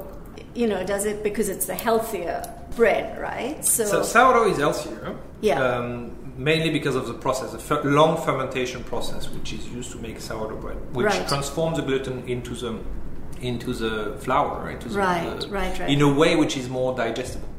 you 0.53 0.67
know, 0.67 0.85
does 0.85 1.03
it 1.11 1.17
because 1.21 1.49
it's 1.49 1.65
the 1.65 1.75
healthier 1.75 2.37
bread, 2.77 3.19
right? 3.19 3.63
So, 3.65 3.83
So 3.85 4.03
sourdough 4.03 4.51
is 4.51 4.57
healthier. 4.57 5.15
Yeah. 5.41 5.61
Um, 5.61 5.89
mainly 6.37 6.69
because 6.69 6.95
of 6.95 7.05
the 7.07 7.13
process, 7.13 7.51
the 7.51 7.59
fer- 7.59 7.83
long 7.83 8.13
fermentation 8.25 8.81
process, 8.85 9.29
which 9.35 9.51
is 9.51 9.67
used 9.79 9.91
to 9.91 9.97
make 9.97 10.17
sourdough 10.21 10.61
bread, 10.65 10.77
which 10.95 11.07
Right. 11.07 11.27
transforms 11.27 11.75
the 11.79 11.83
gluten 11.89 12.23
into 12.35 12.53
the 12.63 12.71
into 13.41 13.73
the 13.73 14.15
flour, 14.23 14.69
into 14.69 14.87
the, 14.89 14.97
Right, 14.97 15.39
the- 15.41 15.49
right, 15.49 15.77
right. 15.79 15.89
in 15.89 16.01
a 16.01 16.11
way 16.21 16.31
which 16.37 16.55
is 16.61 16.69
more 16.69 16.91
digestible. 16.95 17.49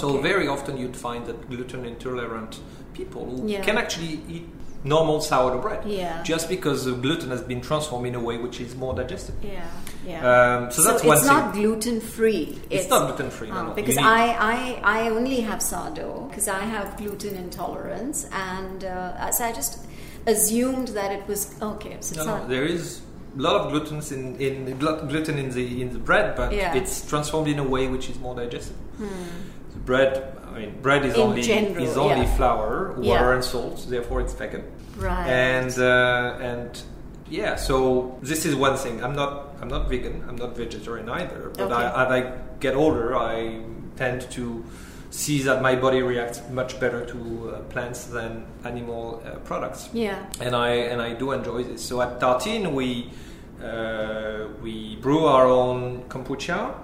So 0.00 0.06
very 0.30 0.46
often 0.46 0.72
you'd 0.76 0.96
find 1.08 1.20
that 1.28 1.38
gluten 1.50 1.84
intolerant 1.86 2.52
people 2.98 3.22
who 3.30 3.48
Yeah. 3.48 3.62
can 3.68 3.76
actually 3.78 4.14
eat 4.34 4.46
normal 4.84 5.20
sourdough 5.20 5.60
bread, 5.62 5.84
Yeah. 5.86 6.22
just 6.24 6.48
because 6.48 6.84
the 6.84 6.92
gluten 6.92 7.30
has 7.30 7.40
been 7.42 7.60
transformed 7.60 8.06
in 8.06 8.14
a 8.14 8.20
way 8.20 8.36
which 8.38 8.60
is 8.60 8.74
more 8.74 8.94
digestible. 8.94 9.38
yeah, 9.46 9.64
yeah. 10.04 10.56
Um, 10.56 10.70
so 10.72 10.82
that's 10.82 11.04
one 11.04 11.16
it's 11.18 11.26
thing. 11.26 11.36
not 11.36 11.52
gluten 11.54 12.00
free. 12.00 12.58
It's 12.70 12.88
not 12.90 13.06
gluten-free, 13.06 13.48
no, 13.50 13.56
Oh, 13.58 13.66
no. 13.68 13.72
because 13.74 13.96
I, 13.98 14.22
I 14.54 14.80
I 14.82 15.08
only 15.10 15.40
have 15.42 15.62
sourdough 15.62 16.26
because 16.30 16.48
I 16.48 16.60
have 16.74 16.96
gluten 16.96 17.36
intolerance, 17.36 18.26
and 18.32 18.84
uh, 18.84 19.30
so 19.30 19.44
I 19.44 19.52
just 19.52 19.78
assumed 20.26 20.88
that 20.88 21.12
it 21.12 21.26
was 21.28 21.54
okay. 21.62 21.96
So 22.00 22.24
No, 22.24 22.38
no, 22.38 22.46
there 22.48 22.64
is 22.64 23.02
a 23.38 23.40
lot 23.40 23.54
of 23.60 23.70
gluten 23.72 23.98
in, 24.10 24.36
in 24.40 24.78
gluten 24.78 25.38
in 25.38 25.50
the 25.50 25.82
in 25.82 25.92
the 25.92 25.98
bread, 25.98 26.34
but 26.36 26.52
Yeah. 26.52 26.74
it's 26.74 27.06
transformed 27.08 27.48
in 27.48 27.58
a 27.58 27.64
way 27.74 27.86
which 27.88 28.10
is 28.10 28.18
more 28.18 28.34
digestible. 28.34 28.80
The 28.98 29.78
bread, 29.86 30.36
I 30.54 30.58
mean, 30.60 30.80
bread 30.82 31.04
is. 31.04 31.14
In 31.14 31.20
only 31.20 31.42
general, 31.42 31.82
is 31.84 31.96
only 31.96 32.26
yeah. 32.26 32.36
flour, 32.36 32.92
water, 32.92 33.02
Yeah. 33.02 33.34
and 33.34 33.44
salt. 33.44 33.86
Therefore, 33.88 34.20
it's 34.20 34.34
vegan. 34.34 34.64
Right. 34.96 35.26
And 35.28 35.78
uh, 35.78 36.38
and 36.40 36.82
yeah, 37.30 37.56
so 37.56 38.18
this 38.22 38.44
is 38.44 38.54
one 38.54 38.76
thing. 38.76 39.02
I'm 39.02 39.14
not 39.16 39.56
I'm 39.60 39.68
not 39.68 39.88
vegan. 39.88 40.24
I'm 40.28 40.36
not 40.36 40.56
vegetarian 40.56 41.08
either. 41.08 41.50
But 41.56 41.72
Okay. 41.72 41.74
I, 41.74 42.04
as 42.04 42.12
I 42.12 42.32
get 42.60 42.74
older, 42.74 43.16
I 43.16 43.62
tend 43.96 44.30
to 44.32 44.64
see 45.10 45.42
that 45.42 45.60
my 45.62 45.74
body 45.76 46.00
reacts 46.02 46.40
much 46.50 46.80
better 46.80 47.04
to 47.04 47.18
uh, 47.54 47.58
plants 47.72 48.04
than 48.06 48.46
animal 48.64 49.22
uh, 49.26 49.36
products 49.44 49.90
Yeah. 49.92 50.16
and 50.40 50.56
I 50.56 50.70
and 50.92 51.02
I 51.02 51.12
do 51.14 51.32
enjoy 51.32 51.64
this. 51.64 51.82
So 51.84 52.00
at 52.00 52.18
Tartine, 52.20 52.72
we 52.72 53.10
uh, 53.62 54.48
we 54.62 54.96
brew 54.96 55.26
our 55.26 55.46
own 55.46 56.02
kombucha. 56.08 56.74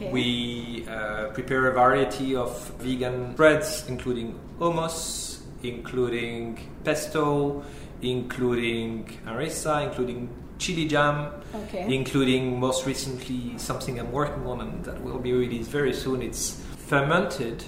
Okay. 0.00 0.12
We 0.12 0.86
uh, 0.88 1.30
prepare 1.34 1.66
a 1.66 1.72
variety 1.72 2.36
of 2.36 2.54
vegan 2.78 3.34
breads, 3.34 3.84
including 3.88 4.38
hummus, 4.60 5.40
including 5.64 6.56
pesto, 6.84 7.64
including 8.00 9.06
harissa, 9.26 9.84
including 9.88 10.28
chili 10.58 10.86
jam, 10.86 11.32
Okay. 11.54 11.92
including 11.92 12.60
most 12.60 12.86
recently 12.86 13.58
something 13.58 13.98
I'm 13.98 14.12
working 14.12 14.46
on 14.46 14.60
and 14.60 14.84
that 14.84 15.02
will 15.02 15.18
be 15.18 15.32
released 15.32 15.70
very 15.70 15.92
soon. 15.94 16.22
It's 16.22 16.62
fermented 16.86 17.64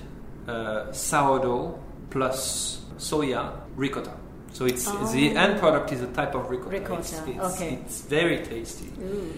uh, 0.47 0.93
sourdough 0.93 1.79
plus 2.11 2.81
soya 2.99 3.53
ricotta. 3.75 4.13
So 4.53 4.67
it's 4.67 4.85
the 5.13 5.35
end 5.37 5.59
product 5.59 5.93
is 5.93 6.01
a 6.03 6.09
type 6.09 6.35
of 6.35 6.49
ricotta. 6.51 6.77
Oh. 6.77 6.79
Ricotta, 6.81 7.01
It's, 7.01 7.13
it's, 7.13 7.55
okay. 7.55 7.79
it's 7.85 8.03
very 8.03 8.39
tasty 8.45 8.89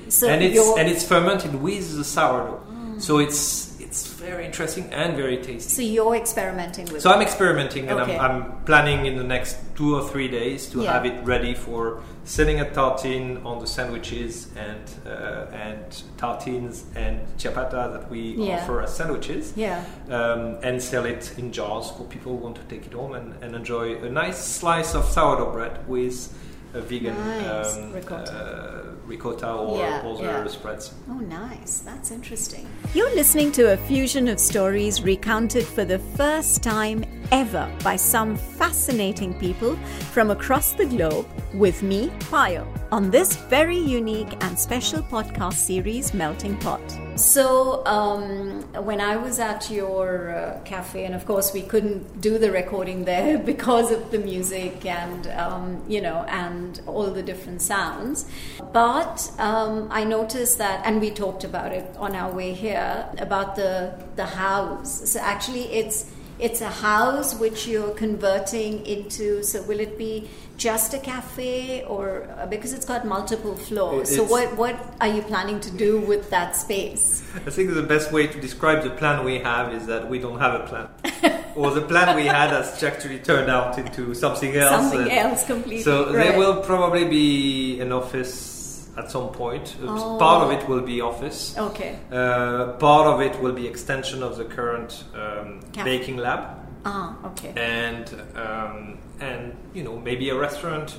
so 0.09 0.27
and 0.29 0.43
it's 0.43 0.59
and 0.79 0.89
it's 0.89 1.07
fermented 1.07 1.55
with 1.55 1.97
the 1.97 2.05
sourdough. 2.05 2.61
So 2.99 3.19
it's 3.19 3.71
it's 3.81 4.07
very 4.07 4.47
interesting 4.47 4.85
and 4.93 5.17
very 5.17 5.37
tasty. 5.37 5.69
so 5.69 5.83
you're 5.83 6.15
experimenting 6.17 6.87
with. 6.93 7.03
So 7.03 7.11
I'm 7.13 7.21
experimenting 7.21 7.89
and 7.91 8.01
Okay. 8.01 8.17
I'm, 8.19 8.43
I'm 8.43 8.65
planning 8.65 9.05
in 9.07 9.17
the 9.17 9.25
next 9.25 9.57
two 9.75 9.97
or 9.97 10.09
three 10.09 10.29
days 10.29 10.67
to 10.71 10.81
Yeah. 10.83 10.93
have 10.93 11.05
it 11.05 11.23
ready 11.25 11.55
for 11.55 12.01
selling 12.25 12.59
at 12.61 12.73
tartine 12.73 13.45
on 13.45 13.59
the 13.59 13.67
sandwiches 13.67 14.49
and 14.57 14.81
uh, 15.07 15.47
and 15.67 15.85
tartines 16.17 16.85
and 16.97 17.21
ciabatta 17.39 17.93
that 17.93 18.11
we 18.11 18.21
Yeah. 18.21 18.63
offer 18.63 18.81
as 18.83 18.97
sandwiches. 18.97 19.53
Yeah. 19.57 19.85
Um, 20.09 20.57
and 20.63 20.81
sell 20.83 21.05
it 21.05 21.35
in 21.39 21.53
jars 21.53 21.91
for 21.91 22.05
people 22.05 22.33
who 22.37 22.45
want 22.45 22.57
to 22.57 22.63
take 22.75 22.87
it 22.87 22.93
home 22.95 23.15
and, 23.15 23.35
and 23.43 23.55
enjoy 23.55 23.97
a 24.03 24.09
nice 24.09 24.39
slice 24.39 24.95
of 24.95 25.05
sourdough 25.05 25.53
bread 25.53 25.87
with 25.89 26.33
a 26.75 26.81
vegan 26.81 27.15
Nice. 27.15 27.77
um, 27.77 27.93
Ricotta. 27.93 28.33
uh, 28.33 28.92
ricotta 29.13 29.53
or 29.53 29.79
Yeah, 29.79 30.03
other 30.05 30.23
yeah. 30.25 30.47
spreads. 30.49 30.95
Oh, 31.09 31.15
nice. 31.21 31.81
That's 31.81 32.11
interesting. 32.11 32.67
You're 32.95 33.15
listening 33.15 33.53
to 33.53 33.73
a 33.73 33.77
fusion 33.77 34.27
of 34.29 34.39
stories 34.41 35.03
recounted 35.03 35.65
for 35.67 35.85
the 35.85 35.99
first 36.17 36.63
time 36.63 37.05
ever 37.31 37.71
by 37.85 37.97
some 37.97 38.37
fascinating 38.37 39.35
people 39.35 39.77
from 40.13 40.31
across 40.31 40.73
the 40.73 40.87
globe 40.87 41.27
with 41.55 41.83
me, 41.83 42.09
Payal, 42.31 42.67
on 42.91 43.11
this 43.11 43.37
very 43.49 43.79
unique 43.79 44.33
and 44.45 44.59
special 44.59 45.03
podcast 45.03 45.55
series, 45.55 46.13
Melting 46.15 46.57
Pot. 46.59 46.81
So, 47.17 47.85
um, 47.85 48.63
when 48.85 49.01
I 49.01 49.17
was 49.17 49.39
at 49.39 49.71
your 49.71 50.31
uh, 50.31 50.61
cafe, 50.65 51.05
and 51.05 51.15
of 51.15 51.27
course 51.27 51.53
we 51.53 51.61
couldn't 51.61 52.23
do 52.23 52.39
the 52.39 52.51
recording 52.51 53.05
there 53.05 53.37
because 53.53 53.91
of 53.91 54.11
the 54.11 54.19
music 54.19 54.87
and 54.87 55.27
um, 55.27 55.85
you 55.87 56.01
know 56.01 56.25
and 56.29 56.81
all 56.87 57.11
the 57.11 57.23
different 57.23 57.61
sounds, 57.61 58.25
but 58.73 59.31
um, 59.39 59.89
I 59.91 60.05
noticed 60.05 60.57
that, 60.59 60.87
and 60.87 61.03
we 61.03 61.11
talked 61.11 61.45
about 61.45 61.73
it 61.73 61.95
on 61.99 62.17
our 62.17 62.33
way 62.33 62.55
here 62.55 63.07
about 63.19 63.57
the 63.57 63.93
the 64.17 64.27
house. 64.27 65.11
So 65.11 65.21
actually, 65.21 65.65
it's 65.65 66.11
it's 66.39 66.63
a 66.63 66.71
house 66.71 67.35
which 67.35 67.67
you're 67.67 67.95
converting 67.95 68.87
into. 68.87 69.43
So 69.43 69.63
will 69.63 69.81
it 69.81 69.99
be 69.99 70.31
just 70.63 70.95
a 70.95 70.99
cafe, 70.99 71.83
or 71.85 72.29
uh, 72.39 72.47
because 72.47 72.73
it's 72.73 72.87
got 72.87 73.05
multiple 73.05 73.57
floors? 73.57 74.15
so 74.15 74.23
what 74.23 74.57
what 74.57 74.77
are 75.01 75.09
you 75.17 75.23
planning 75.23 75.59
to 75.61 75.71
do 75.71 75.99
with 76.11 76.31
that 76.31 76.55
space? 76.55 77.23
I 77.35 77.51
think 77.51 77.75
the 77.75 77.89
best 77.95 78.13
way 78.13 78.27
to 78.29 78.41
describe 78.41 78.83
the 78.85 78.91
plan 78.91 79.25
we 79.25 79.39
have 79.39 79.75
is 79.75 79.87
that 79.87 80.09
we 80.09 80.19
don't 80.19 80.39
have 80.39 80.55
a 80.61 80.65
plan. 80.71 80.87
or 81.57 81.71
the 81.73 81.83
plan 81.83 82.15
we 82.17 82.27
had 82.27 82.51
has 82.51 82.83
actually 82.83 83.19
turned 83.19 83.51
out 83.51 83.79
into 83.79 84.15
something 84.15 84.55
else. 84.55 84.91
Something 84.91 85.11
else 85.11 85.45
completely. 85.45 85.83
So 85.83 86.07
right. 86.07 86.13
there 86.13 86.39
will 86.39 86.63
probably 86.63 87.05
be 87.05 87.81
an 87.81 87.91
office 87.93 88.89
at 88.97 89.11
some 89.11 89.29
point. 89.31 89.77
Oh. 89.83 90.17
Part 90.19 90.45
of 90.45 90.51
it 90.57 90.69
will 90.69 90.83
be 90.83 91.01
office. 91.01 91.57
Okay. 91.57 91.99
Uh, 92.11 92.73
part 92.79 93.07
of 93.07 93.21
it 93.21 93.41
will 93.43 93.53
be 93.53 93.67
extension 93.67 94.23
of 94.23 94.37
the 94.37 94.45
current 94.45 95.05
um, 95.15 95.61
baking 95.85 96.19
lab, 96.19 96.59
Ah, 96.85 97.17
okay. 97.27 97.53
and 97.57 98.07
um, 98.37 98.99
and 99.23 99.55
you 99.75 99.83
know 99.87 99.99
maybe 99.99 100.29
a 100.31 100.37
restaurant 100.37 100.99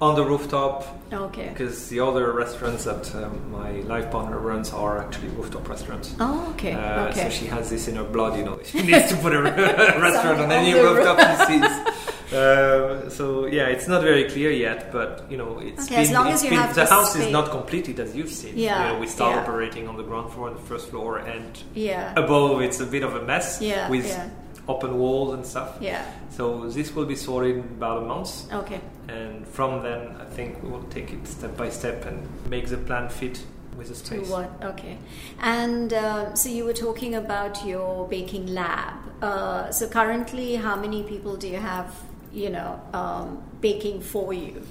on 0.00 0.14
the 0.14 0.22
rooftop 0.24 0.84
Okay. 1.12 1.48
because 1.48 1.88
the 1.88 1.98
other 1.98 2.32
restaurants 2.32 2.84
that 2.84 3.12
um, 3.16 3.50
my 3.50 3.70
life 3.92 4.08
partner 4.12 4.38
runs 4.38 4.72
are 4.72 4.98
actually 5.04 5.26
rooftop 5.30 5.68
restaurants. 5.68 6.14
Oh, 6.20 6.50
okay. 6.54 6.72
Uh, 6.74 7.08
okay. 7.08 7.24
So 7.24 7.30
she 7.30 7.46
has 7.46 7.68
this 7.68 7.88
in 7.88 7.96
her 7.96 8.04
blood, 8.04 8.38
you 8.38 8.44
know. 8.44 8.60
She 8.72 8.82
needs 8.82 9.08
to 9.12 9.16
put 9.16 9.32
a 9.34 9.42
restaurant 10.08 10.38
on 10.44 10.52
any 10.52 10.72
rooftop 10.84 11.18
she 11.48 11.58
sees. 11.58 12.32
Uh, 12.32 13.08
so 13.10 13.46
yeah, 13.46 13.66
it's 13.74 13.88
not 13.88 14.02
very 14.02 14.24
clear 14.30 14.52
yet, 14.52 14.92
but 14.92 15.24
you 15.30 15.36
know, 15.36 15.58
it's 15.58 15.86
Okay, 15.86 15.96
been, 15.96 16.04
as 16.04 16.12
long 16.12 16.28
as 16.28 16.44
you 16.44 16.50
been- 16.50 16.58
have 16.60 16.74
the 16.76 16.86
house 16.86 17.16
is 17.16 17.32
not 17.32 17.50
completed 17.50 17.98
as 17.98 18.14
you've 18.14 18.30
seen. 18.42 18.52
Yeah, 18.56 18.92
Uh, 18.92 19.00
we 19.00 19.06
start 19.08 19.34
yeah. 19.34 19.42
operating 19.42 19.88
on 19.88 19.96
the 19.96 20.04
ground 20.04 20.32
floor 20.32 20.46
and 20.48 20.56
the 20.56 20.62
first 20.70 20.90
floor, 20.90 21.18
and 21.34 21.50
yeah. 21.74 22.12
above 22.24 22.60
it's 22.62 22.78
a 22.80 22.86
bit 22.86 23.02
of 23.02 23.16
a 23.16 23.22
mess 23.22 23.60
Yeah, 23.60 23.88
with 23.90 24.06
yeah. 24.06 24.28
Open 24.68 24.98
walls 24.98 25.34
and 25.34 25.44
stuff. 25.46 25.78
Yeah. 25.80 26.04
So 26.30 26.68
this 26.68 26.94
will 26.94 27.06
be 27.06 27.16
sorted 27.16 27.56
in 27.56 27.62
about 27.62 28.02
a 28.02 28.06
month, 28.06 28.52
Okay. 28.52 28.80
and 29.08 29.46
from 29.48 29.82
then 29.82 30.14
I 30.20 30.24
think 30.26 30.62
we 30.62 30.68
will 30.70 30.84
take 30.84 31.12
it 31.12 31.26
step 31.26 31.56
by 31.56 31.70
step 31.70 32.04
and 32.04 32.28
make 32.48 32.68
the 32.68 32.76
plan 32.76 33.08
fit 33.08 33.40
with 33.76 33.88
the 33.88 33.94
space. 33.94 34.26
To 34.28 34.32
what? 34.32 34.50
Okay. 34.62 34.98
And 35.40 35.92
uh, 35.92 36.34
so 36.34 36.48
you 36.48 36.64
were 36.64 36.74
talking 36.74 37.14
about 37.14 37.64
your 37.66 38.06
baking 38.08 38.46
lab. 38.48 38.94
Uh, 39.22 39.70
so 39.72 39.88
currently, 39.88 40.56
how 40.56 40.76
many 40.76 41.02
people 41.02 41.36
do 41.36 41.48
you 41.48 41.56
have? 41.58 41.94
You 42.32 42.50
know, 42.50 42.78
um, 42.92 43.42
baking 43.60 44.02
for 44.02 44.32
you. 44.34 44.62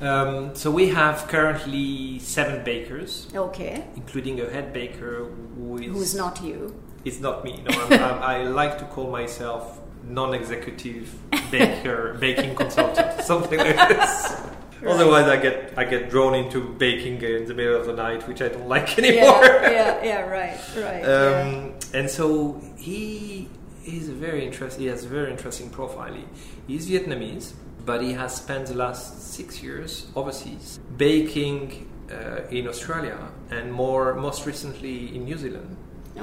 Um, 0.00 0.54
so 0.56 0.70
we 0.70 0.88
have 0.88 1.28
currently 1.28 2.18
seven 2.18 2.64
bakers, 2.64 3.28
Okay. 3.34 3.84
including 3.96 4.40
a 4.40 4.48
head 4.50 4.72
baker 4.72 5.26
who 5.56 5.76
is 5.76 5.92
Who's 5.92 6.14
not 6.14 6.42
you? 6.42 6.74
It's 7.04 7.20
not 7.20 7.44
me. 7.44 7.62
No, 7.68 7.82
I'm, 7.84 7.92
I'm, 7.92 8.22
I 8.22 8.42
like 8.44 8.78
to 8.78 8.84
call 8.84 9.10
myself 9.10 9.80
non-executive 10.04 11.14
baker, 11.50 12.14
baking 12.20 12.54
consultant, 12.54 13.22
something 13.22 13.58
like 13.58 13.76
this. 13.88 14.40
Otherwise, 14.86 15.26
I 15.26 15.36
get 15.36 15.74
I 15.76 15.84
get 15.84 16.08
drawn 16.10 16.34
into 16.34 16.60
baking 16.60 17.20
in 17.22 17.44
the 17.46 17.54
middle 17.54 17.78
of 17.78 17.86
the 17.86 17.92
night, 17.92 18.26
which 18.26 18.40
I 18.40 18.48
don't 18.48 18.68
like 18.76 18.98
anymore. 18.98 19.44
Yeah, 19.44 19.70
yeah, 19.70 20.04
yeah, 20.04 20.20
right, 20.22 20.58
right. 20.76 21.02
yeah. 21.02 21.42
Um, 21.42 21.74
and 21.92 22.08
so 22.08 22.60
he 22.76 23.48
is 23.84 24.08
a 24.08 24.12
very 24.12 24.44
interesting. 24.44 24.82
He 24.82 24.88
has 24.88 25.04
a 25.04 25.08
very 25.08 25.30
interesting 25.30 25.70
profile. 25.70 26.14
He, 26.14 26.24
he's 26.66 26.88
Vietnamese, 26.88 27.52
but 27.84 28.02
he 28.02 28.12
has 28.12 28.36
spent 28.36 28.66
the 28.66 28.74
last 28.74 29.34
six 29.34 29.62
years 29.62 30.06
overseas 30.16 30.80
baking 30.96 31.90
uh, 32.10 32.42
in 32.50 32.66
Australia 32.66 33.18
and 33.50 33.72
more 33.72 34.14
most 34.14 34.46
recently 34.46 35.14
in 35.14 35.24
New 35.24 35.36
Zealand. 35.36 35.76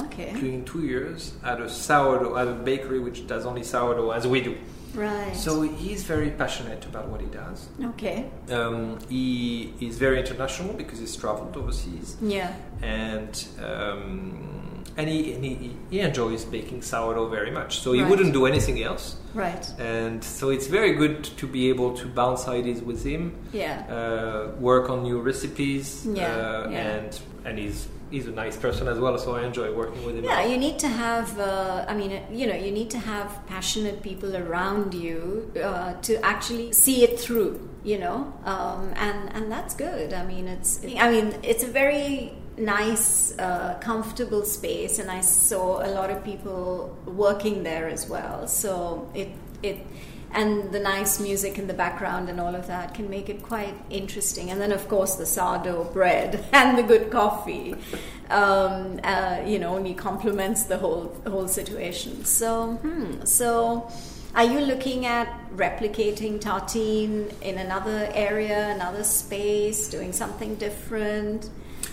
Okay. 0.05 0.33
During 0.39 0.63
two 0.65 0.83
years 0.85 1.33
at 1.43 1.59
a 1.61 1.69
sourdough 1.69 2.37
at 2.37 2.47
a 2.47 2.53
bakery 2.53 2.99
which 2.99 3.27
does 3.27 3.45
only 3.45 3.63
sourdough 3.63 4.11
as 4.11 4.25
we 4.27 4.41
do. 4.41 4.55
Right. 4.95 5.35
So 5.35 5.61
he's 5.61 6.03
very 6.03 6.31
passionate 6.31 6.85
about 6.85 7.07
what 7.09 7.21
he 7.21 7.27
does. 7.27 7.67
okay. 7.91 8.29
Um, 8.49 8.97
he 9.09 9.73
is 9.79 9.97
very 9.97 10.17
international 10.19 10.73
because 10.73 10.99
he's 10.99 11.15
traveled 11.15 11.55
overseas 11.57 12.15
Yeah. 12.21 12.53
and 12.81 13.33
um, 13.63 14.83
and 14.99 15.07
he, 15.07 15.33
and 15.33 15.43
he 15.45 15.75
he 15.91 15.99
enjoys 15.99 16.43
baking 16.45 16.81
sourdough 16.81 17.27
very 17.29 17.51
much. 17.51 17.79
So 17.81 17.91
he 17.93 18.01
Right. 18.01 18.09
wouldn't 18.09 18.33
do 18.33 18.45
anything 18.47 18.81
else. 18.81 19.17
Right. 19.35 19.65
And 19.77 20.23
so 20.23 20.49
it's 20.49 20.65
very 20.67 20.93
good 20.93 21.23
to 21.37 21.45
be 21.45 21.69
able 21.69 21.95
to 21.97 22.07
bounce 22.07 22.47
ideas 22.47 22.81
with 22.81 23.03
him, 23.05 23.35
Yeah. 23.53 23.83
uh, 23.97 24.59
work 24.59 24.89
on 24.89 25.03
new 25.03 25.19
recipes, 25.21 26.07
Yeah, 26.11 26.25
uh, 26.35 26.69
yeah. 26.71 26.77
and 26.95 27.19
and 27.45 27.59
he's 27.59 27.87
he's 28.09 28.27
a 28.27 28.31
nice 28.31 28.57
person 28.57 28.87
as 28.87 28.99
well. 28.99 29.17
So 29.17 29.35
I 29.35 29.45
enjoy 29.45 29.73
working 29.73 30.05
with 30.05 30.17
him. 30.17 30.23
Yeah, 30.25 30.45
you 30.45 30.57
need 30.57 30.79
to 30.79 30.87
have. 30.87 31.39
Uh, 31.39 31.85
I 31.87 31.93
mean, 31.95 32.21
you 32.31 32.47
know, 32.47 32.55
you 32.55 32.71
need 32.71 32.89
to 32.91 32.99
have 32.99 33.45
passionate 33.47 34.01
people 34.01 34.35
around 34.35 34.93
you 34.93 35.51
uh, 35.63 35.93
to 36.01 36.23
actually 36.25 36.71
see 36.71 37.03
it 37.03 37.19
through. 37.19 37.69
You 37.83 37.99
know, 37.99 38.33
um, 38.43 38.93
and 38.97 39.33
and 39.33 39.51
that's 39.51 39.73
good. 39.73 40.13
I 40.13 40.25
mean, 40.25 40.47
it's. 40.47 40.83
I 40.83 41.09
mean, 41.09 41.35
it's 41.43 41.63
a 41.63 41.67
very 41.67 42.33
nice, 42.57 43.37
uh, 43.39 43.77
comfortable 43.79 44.43
space, 44.43 44.99
and 44.99 45.09
I 45.09 45.21
saw 45.21 45.85
a 45.85 45.91
lot 45.91 46.09
of 46.09 46.23
people 46.23 46.97
working 47.05 47.63
there 47.63 47.87
as 47.87 48.09
well. 48.09 48.47
So 48.47 49.09
it 49.13 49.29
it. 49.63 49.85
And 50.33 50.71
the 50.71 50.79
nice 50.79 51.19
music 51.19 51.57
in 51.57 51.67
the 51.67 51.73
background 51.73 52.29
and 52.29 52.39
all 52.39 52.53
of 52.53 52.67
that 52.67 52.93
can 52.93 53.09
make 53.09 53.29
it 53.29 53.41
quite 53.41 53.73
interesting. 53.89 54.51
And 54.51 54.59
then, 54.59 54.71
of 54.71 54.87
course, 54.87 55.15
the 55.15 55.25
sourdough 55.25 55.85
bread 55.93 56.45
and 56.53 56.77
the 56.77 56.83
good 56.83 57.09
coffee 57.09 57.75
um, 58.29 58.99
uh, 59.03 59.41
you 59.45 59.59
know, 59.59 59.75
only 59.75 59.93
complements 59.93 60.63
the 60.63 60.77
whole 60.77 61.15
whole 61.25 61.47
situation. 61.47 62.25
So, 62.25 62.73
hmm, 62.73 63.23
so 63.23 63.89
are 64.35 64.43
you 64.43 64.59
looking 64.59 65.05
at 65.05 65.27
replicating 65.55 66.39
tartine 66.39 67.31
in 67.41 67.57
another 67.57 68.09
area, 68.13 68.69
another 68.69 69.03
space, 69.03 69.89
doing 69.89 70.13
something 70.13 70.55
different? 70.55 71.49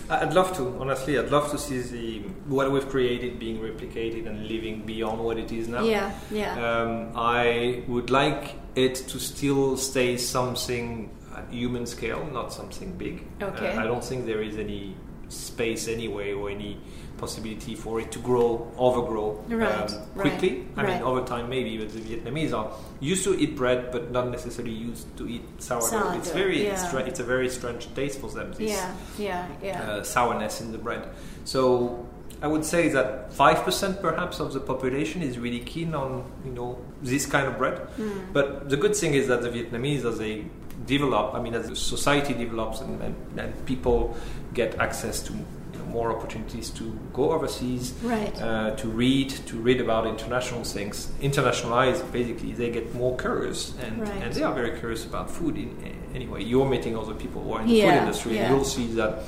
I'd 0.09 0.33
love 0.33 0.55
to, 0.57 0.77
honestly. 0.79 1.17
I'd 1.17 1.31
love 1.31 1.49
to 1.51 1.57
see 1.57 1.79
the 1.79 2.19
what 2.47 2.71
we've 2.71 2.87
created 2.87 3.39
being 3.39 3.59
replicated 3.59 4.27
and 4.27 4.47
living 4.47 4.85
beyond 4.85 5.23
what 5.23 5.37
it 5.37 5.51
is 5.51 5.67
now. 5.67 5.83
Yeah, 5.83 6.11
yeah, 6.31 6.53
Um, 6.53 7.11
I 7.15 7.83
would 7.87 8.09
like 8.09 8.53
it 8.75 8.95
to 8.95 9.19
still 9.19 9.77
stay 9.77 10.17
something 10.17 11.09
at 11.35 11.49
human 11.51 11.85
scale, 11.85 12.25
not 12.31 12.53
something 12.53 12.91
big. 12.97 13.23
Okay. 13.41 13.73
Uh, 13.75 13.81
I 13.81 13.85
don't 13.85 14.03
think 14.03 14.25
there 14.25 14.41
is 14.41 14.57
any 14.57 14.95
space 15.29 15.87
anyway 15.87 16.33
or 16.33 16.49
any 16.49 16.77
possibility 17.17 17.75
for 17.75 17.99
it 17.99 18.11
to 18.11 18.19
grow, 18.19 18.71
overgrow 18.77 19.43
Right, 19.47 19.71
um, 19.71 19.99
right, 20.15 20.21
quickly. 20.21 20.65
I 20.75 20.83
right. 20.83 20.93
mean, 20.95 21.03
over 21.03 21.23
time 21.25 21.49
maybe, 21.49 21.77
but 21.77 21.89
the 21.93 21.99
Vietnamese 21.99 22.53
are 22.53 22.71
used 22.99 23.23
to 23.23 23.39
eat 23.39 23.55
bread, 23.55 23.91
but 23.91 24.11
not 24.11 24.29
necessarily 24.29 24.73
used 24.73 25.15
to 25.17 25.27
eat 25.27 25.43
sourdough. 25.59 26.17
It's 26.17 26.31
very, 26.31 26.65
yeah. 26.65 26.75
stra- 26.75 27.05
it's 27.05 27.19
a 27.19 27.23
very 27.23 27.49
strange 27.49 27.93
taste 27.95 28.19
for 28.19 28.29
them. 28.29 28.51
This 28.53 28.71
yeah, 28.71 28.95
yeah, 29.17 29.47
yeah. 29.63 29.81
uh, 29.81 30.03
sourness 30.03 30.61
in 30.61 30.71
the 30.71 30.77
bread. 30.77 31.07
So 31.45 32.05
I 32.41 32.47
would 32.47 32.65
say 32.65 32.89
that 32.89 33.33
five 33.33 33.63
percent 33.63 34.01
perhaps 34.01 34.39
of 34.39 34.53
the 34.53 34.59
population 34.59 35.21
is 35.21 35.39
really 35.39 35.61
keen 35.61 35.95
on 35.95 36.29
you 36.43 36.51
know 36.51 36.79
this 37.01 37.25
kind 37.25 37.47
of 37.47 37.57
bread. 37.57 37.77
Hmm. 37.95 38.33
But 38.33 38.69
the 38.69 38.77
good 38.77 38.95
thing 38.95 39.13
is 39.13 39.27
that 39.27 39.41
the 39.41 39.49
Vietnamese, 39.49 40.05
as 40.05 40.17
they 40.17 40.45
develop, 40.85 41.33
I 41.33 41.41
mean, 41.41 41.53
as 41.55 41.77
society 41.79 42.33
develops 42.33 42.81
and, 42.81 43.01
and, 43.01 43.15
and 43.39 43.65
people 43.65 44.15
get 44.53 44.75
access 44.79 45.21
to 45.23 45.33
you 45.33 45.79
know, 45.79 45.85
more 45.85 46.11
opportunities 46.15 46.69
to 46.71 46.97
go 47.13 47.31
overseas, 47.31 47.93
Right. 48.03 48.39
uh, 48.41 48.71
to 48.75 48.87
read, 48.87 49.29
to 49.47 49.55
read 49.57 49.81
about 49.81 50.05
international 50.07 50.63
things, 50.63 51.11
internationalize. 51.21 52.01
Basically, 52.11 52.53
they 52.53 52.69
get 52.71 52.93
more 52.95 53.17
curious, 53.17 53.73
and, 53.81 54.01
Right. 54.01 54.21
and 54.23 54.33
they 54.33 54.43
are 54.43 54.53
very 54.53 54.77
curious 54.79 55.05
about 55.05 55.29
food. 55.29 55.57
In 55.57 55.69
anyway, 56.13 56.43
you're 56.43 56.67
meeting 56.67 56.97
other 56.97 57.13
people 57.13 57.41
who 57.41 57.53
are 57.53 57.61
in 57.61 57.67
the 57.67 57.81
food 57.81 57.93
industry, 57.93 58.35
yeah. 58.35 58.43
and 58.45 58.55
you'll 58.55 58.63
see 58.65 58.87
that 58.93 59.19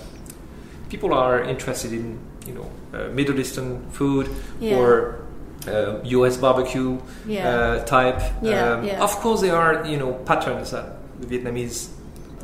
people 0.89 1.13
are 1.13 1.43
interested 1.43 1.91
in 1.91 2.17
you 2.45 2.53
know 2.53 2.69
uh, 2.93 3.09
Middle 3.13 3.37
Eastern 3.39 3.89
food 3.91 4.29
Yeah. 4.61 4.77
or 4.77 5.19
uh, 5.67 5.99
U.S. 6.03 6.37
barbecue 6.37 6.97
Yeah. 7.27 7.49
uh, 7.49 7.83
type. 7.85 8.21
Yeah, 8.41 8.73
Um, 8.73 8.85
yeah. 8.85 9.03
Of 9.03 9.15
course, 9.17 9.41
there 9.41 9.55
are 9.55 9.85
you 9.85 9.97
know 9.97 10.13
patterns 10.25 10.71
that 10.71 10.96
Vietnamese 11.21 11.89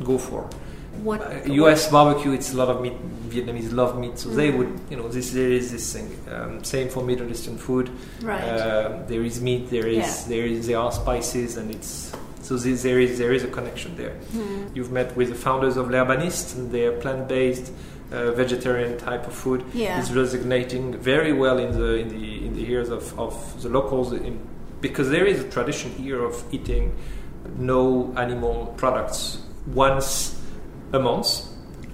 go 0.04 0.18
for. 0.18 0.48
what? 1.02 1.20
Uh, 1.20 1.52
U.S. 1.54 1.90
barbecue, 1.90 2.32
it's 2.32 2.52
a 2.52 2.56
lot 2.56 2.68
of 2.68 2.80
meat. 2.80 2.94
Vietnamese 3.28 3.72
love 3.72 3.98
meat, 3.98 4.16
so 4.16 4.28
they 4.28 4.50
Mm. 4.52 4.58
would, 4.58 4.72
you 4.90 4.96
know, 4.96 5.08
this 5.08 5.32
there 5.32 5.50
is 5.50 5.72
this 5.72 5.92
thing. 5.92 6.08
Um, 6.32 6.62
same 6.62 6.88
for 6.88 7.02
Middle 7.02 7.28
Eastern 7.28 7.56
food. 7.58 7.90
Right. 8.22 8.40
Um, 8.44 9.04
there 9.08 9.24
is 9.24 9.40
meat. 9.40 9.70
There 9.70 9.88
is 9.88 9.96
Yeah. 9.96 10.28
there 10.28 10.46
is 10.46 10.66
there 10.68 10.78
are 10.78 10.92
spices, 10.92 11.56
and 11.56 11.68
it's 11.74 12.12
so 12.42 12.56
this, 12.56 12.82
there 12.82 13.00
is 13.00 13.18
there 13.18 13.32
is 13.32 13.42
a 13.42 13.48
connection 13.48 13.96
there. 13.96 14.14
Hmm. 14.32 14.66
You've 14.74 14.92
met 14.92 15.16
with 15.16 15.28
the 15.30 15.34
founders 15.46 15.76
of 15.76 15.90
L'Herbaniste, 15.90 16.54
and 16.56 16.70
their 16.70 16.92
plant-based, 16.92 17.72
uh, 18.12 18.30
vegetarian 18.42 18.96
type 18.98 19.26
of 19.26 19.32
food 19.34 19.64
Yeah. 19.74 20.00
is 20.00 20.12
resonating 20.14 20.84
very 21.12 21.32
well 21.32 21.58
in 21.58 21.72
the 21.72 21.90
in 22.02 22.08
the 22.16 22.46
in 22.46 22.52
the 22.54 22.64
ears 22.70 22.88
of, 22.90 23.18
of 23.18 23.34
the 23.62 23.68
locals, 23.68 24.12
in, 24.12 24.38
because 24.80 25.10
there 25.10 25.26
is 25.32 25.40
a 25.40 25.48
tradition 25.56 25.90
here 26.04 26.22
of 26.24 26.34
eating 26.52 26.92
no 27.56 28.12
animal 28.16 28.74
products 28.76 29.38
once 29.66 30.40
a 30.92 30.98
month, 30.98 31.46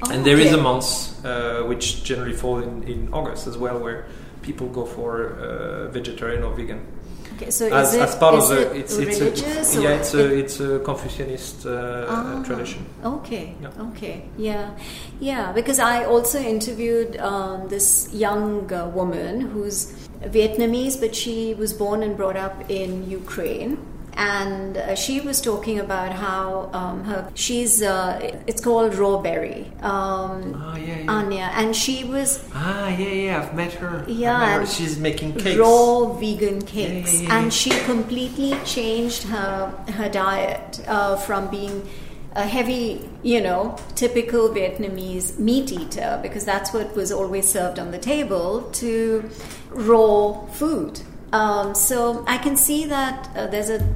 Oh, 0.03 0.11
and 0.11 0.25
there 0.25 0.39
is 0.39 0.47
okay. 0.47 0.59
a 0.59 0.63
month 0.63 1.25
uh, 1.27 1.63
which 1.65 2.03
generally 2.05 2.33
falls 2.33 2.65
in, 2.65 2.83
in 2.85 3.13
August 3.13 3.47
as 3.47 3.59
well, 3.59 3.79
where 3.79 4.07
people 4.41 4.67
go 4.69 4.87
for 4.87 5.35
uh, 5.35 5.89
vegetarian 5.89 6.43
or 6.43 6.55
vegan 6.55 6.81
Okay, 7.37 7.51
so 7.51 7.67
as, 7.73 7.89
is 7.89 7.95
it, 7.95 8.01
as 8.03 8.17
part 8.17 8.35
is 8.35 8.51
of 8.51 8.57
the 8.57 8.71
it 8.71 8.77
it's 8.77 8.97
religious 8.97 9.43
it's 9.43 9.77
a, 9.77 9.83
yeah 9.83 9.91
it's 9.91 10.15
a 10.15 10.35
it's 10.35 10.61
a 10.61 10.79
Confucianist 10.81 11.65
uh, 11.65 12.05
Ah, 12.09 12.43
tradition. 12.45 12.85
Okay. 13.03 13.55
Yeah. 13.63 13.89
Okay. 13.89 14.25
Yeah. 14.37 14.71
Yeah. 15.21 15.53
Because 15.53 15.79
I 15.79 16.05
also 16.05 16.39
interviewed 16.39 17.17
um, 17.17 17.69
this 17.69 18.13
young 18.13 18.71
uh, 18.73 18.89
woman 18.89 19.41
who's 19.41 19.93
Vietnamese, 20.23 21.01
but 21.01 21.15
she 21.15 21.55
was 21.55 21.73
born 21.73 22.03
and 22.03 22.15
brought 22.15 22.37
up 22.37 22.71
in 22.71 23.09
Ukraine. 23.11 23.79
And 24.15 24.77
uh, 24.77 24.95
she 24.95 25.21
was 25.21 25.41
talking 25.41 25.79
about 25.79 26.13
how 26.13 26.71
um, 26.73 27.05
her 27.05 27.31
she's 27.35 27.83
uh, 27.83 28.19
it's 28.47 28.63
called 28.63 28.95
raw 28.95 29.19
berry 29.19 29.67
um, 29.81 30.55
Ah 30.57 30.77
yeah 30.77 30.99
yeah. 30.99 31.11
Anya, 31.11 31.51
and 31.55 31.75
she 31.75 32.05
was 32.05 32.45
ah 32.55 32.89
yeah 32.89 33.09
yeah 33.09 33.43
I've 33.43 33.55
met 33.55 33.73
her. 33.75 34.05
Yeah, 34.09 34.39
met 34.39 34.61
her. 34.61 34.67
she's 34.67 34.99
making 34.99 35.35
cakes. 35.35 35.59
raw 35.59 36.13
vegan 36.13 36.63
cakes, 36.63 37.23
yeah, 37.23 37.39
and 37.39 37.53
she 37.53 37.71
completely 37.85 38.59
changed 38.65 39.25
her 39.25 39.71
her 39.97 40.09
diet 40.09 40.81
uh, 40.87 41.17
from 41.17 41.49
being 41.51 41.89
a 42.35 42.47
heavy, 42.47 43.09
you 43.23 43.41
know, 43.41 43.77
typical 43.95 44.49
Vietnamese 44.51 45.39
meat 45.39 45.73
eater 45.73 46.19
because 46.23 46.45
that's 46.45 46.73
what 46.73 46.95
was 46.95 47.11
always 47.11 47.49
served 47.49 47.79
on 47.79 47.91
the 47.91 47.99
table 47.99 48.63
to 48.73 49.29
raw 49.71 50.33
food. 50.47 51.01
Um, 51.33 51.75
so 51.75 52.25
I 52.27 52.39
can 52.39 52.57
see 52.57 52.85
that 52.87 53.31
uh, 53.37 53.47
there's 53.47 53.71
a 53.71 53.87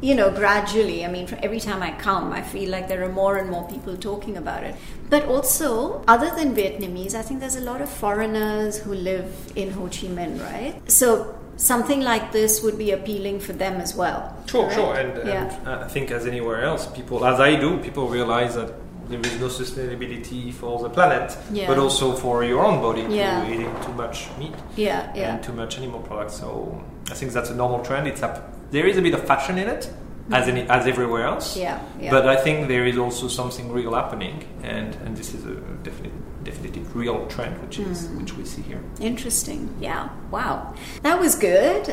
you 0.00 0.14
know, 0.14 0.30
gradually, 0.30 1.04
I 1.04 1.08
mean, 1.08 1.26
every 1.42 1.58
time 1.58 1.82
I 1.82 1.90
come, 1.92 2.32
I 2.32 2.42
feel 2.42 2.70
like 2.70 2.86
there 2.86 3.02
are 3.02 3.12
more 3.12 3.38
and 3.38 3.48
more 3.48 3.66
people 3.66 3.96
talking 3.96 4.36
about 4.36 4.62
it. 4.62 4.74
But 5.08 5.26
also, 5.26 6.04
other 6.06 6.30
than 6.34 6.54
Vietnamese, 6.54 7.14
I 7.14 7.22
think 7.22 7.40
there's 7.40 7.56
a 7.56 7.62
lot 7.62 7.80
of 7.80 7.88
foreigners 7.88 8.78
who 8.78 8.94
live 8.94 9.34
in 9.56 9.70
Ho 9.70 9.84
Chi 9.84 10.08
Minh, 10.08 10.40
right? 10.42 10.90
So 10.90 11.38
something 11.56 12.02
like 12.02 12.32
this 12.32 12.62
would 12.62 12.76
be 12.76 12.90
appealing 12.90 13.40
for 13.40 13.54
them 13.54 13.80
as 13.80 13.96
well. 13.96 14.36
Sure, 14.46 14.70
sure, 14.70 14.94
and, 14.94 15.16
and 15.18 15.28
yeah. 15.28 15.80
I 15.84 15.88
think 15.88 16.10
as 16.10 16.26
anywhere 16.26 16.62
else, 16.62 16.86
people, 16.88 17.24
as 17.24 17.40
I 17.40 17.56
do, 17.56 17.78
people 17.78 18.08
realize 18.08 18.54
that 18.56 18.74
there 19.08 19.20
is 19.20 19.40
no 19.40 19.46
sustainability 19.46 20.52
for 20.52 20.78
the 20.80 20.88
planet, 20.88 21.36
Yeah. 21.52 21.68
but 21.68 21.78
also 21.78 22.12
for 22.12 22.44
your 22.44 22.64
own 22.64 22.80
body 22.80 23.06
Yeah. 23.08 23.44
to 23.44 23.52
eating 23.52 23.72
too 23.84 23.92
much 23.92 24.28
meat 24.38 24.54
yeah, 24.76 25.12
yeah. 25.14 25.34
and 25.34 25.42
too 25.42 25.52
much 25.52 25.78
animal 25.78 26.00
products. 26.00 26.34
So 26.40 26.82
I 27.10 27.14
think 27.14 27.32
that's 27.32 27.50
a 27.50 27.54
normal 27.54 27.80
trend. 27.80 28.06
It's 28.06 28.22
up. 28.22 28.52
There 28.70 28.86
is 28.86 28.96
a 28.96 29.02
bit 29.02 29.14
of 29.14 29.22
fashion 29.24 29.58
in 29.58 29.68
it, 29.68 29.90
as 30.32 30.46
mm. 30.46 30.48
any 30.48 30.62
as 30.68 30.86
everywhere 30.86 31.24
else. 31.24 31.56
Yeah, 31.56 31.78
yeah. 32.00 32.10
But 32.10 32.28
I 32.28 32.36
think 32.36 32.68
there 32.68 32.86
is 32.86 32.98
also 32.98 33.28
something 33.28 33.72
real 33.72 33.94
happening, 33.94 34.44
and 34.62 34.96
and 35.04 35.16
this 35.16 35.34
is 35.34 35.44
a 35.44 35.54
definite 35.82 36.12
definitely 36.46 36.82
real 36.94 37.18
trend, 37.34 37.54
which 37.62 37.78
is 37.78 38.06
Hmm. 38.06 38.18
which 38.18 38.32
we 38.38 38.44
see 38.52 38.62
here. 38.70 38.80
Interesting. 39.00 39.60
Yeah. 39.88 40.08
Wow. 40.30 40.54
That 41.02 41.16
was 41.24 41.34
good. 41.34 41.82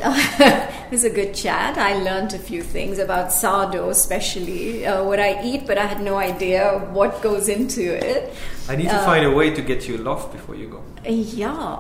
it 0.86 0.92
was 0.92 1.04
a 1.04 1.10
good 1.20 1.32
chat. 1.44 1.78
I 1.78 1.92
learned 2.08 2.32
a 2.34 2.40
few 2.50 2.62
things 2.76 2.96
about 3.00 3.34
sourdough, 3.34 3.90
especially 3.90 4.86
uh, 4.86 5.04
what 5.10 5.20
I 5.20 5.32
eat, 5.50 5.62
but 5.70 5.78
I 5.78 5.86
had 5.94 6.02
no 6.02 6.16
idea 6.32 6.62
what 6.98 7.22
goes 7.30 7.46
into 7.58 7.84
it. 8.12 8.34
I 8.72 8.76
need 8.80 8.90
to 8.90 9.00
Uh, 9.02 9.06
find 9.12 9.24
a 9.26 9.34
way 9.40 9.48
to 9.58 9.62
get 9.72 9.80
you 9.88 9.96
a 9.98 10.04
before 10.32 10.56
you 10.62 10.68
go. 10.76 10.80
Yeah, 11.06 11.78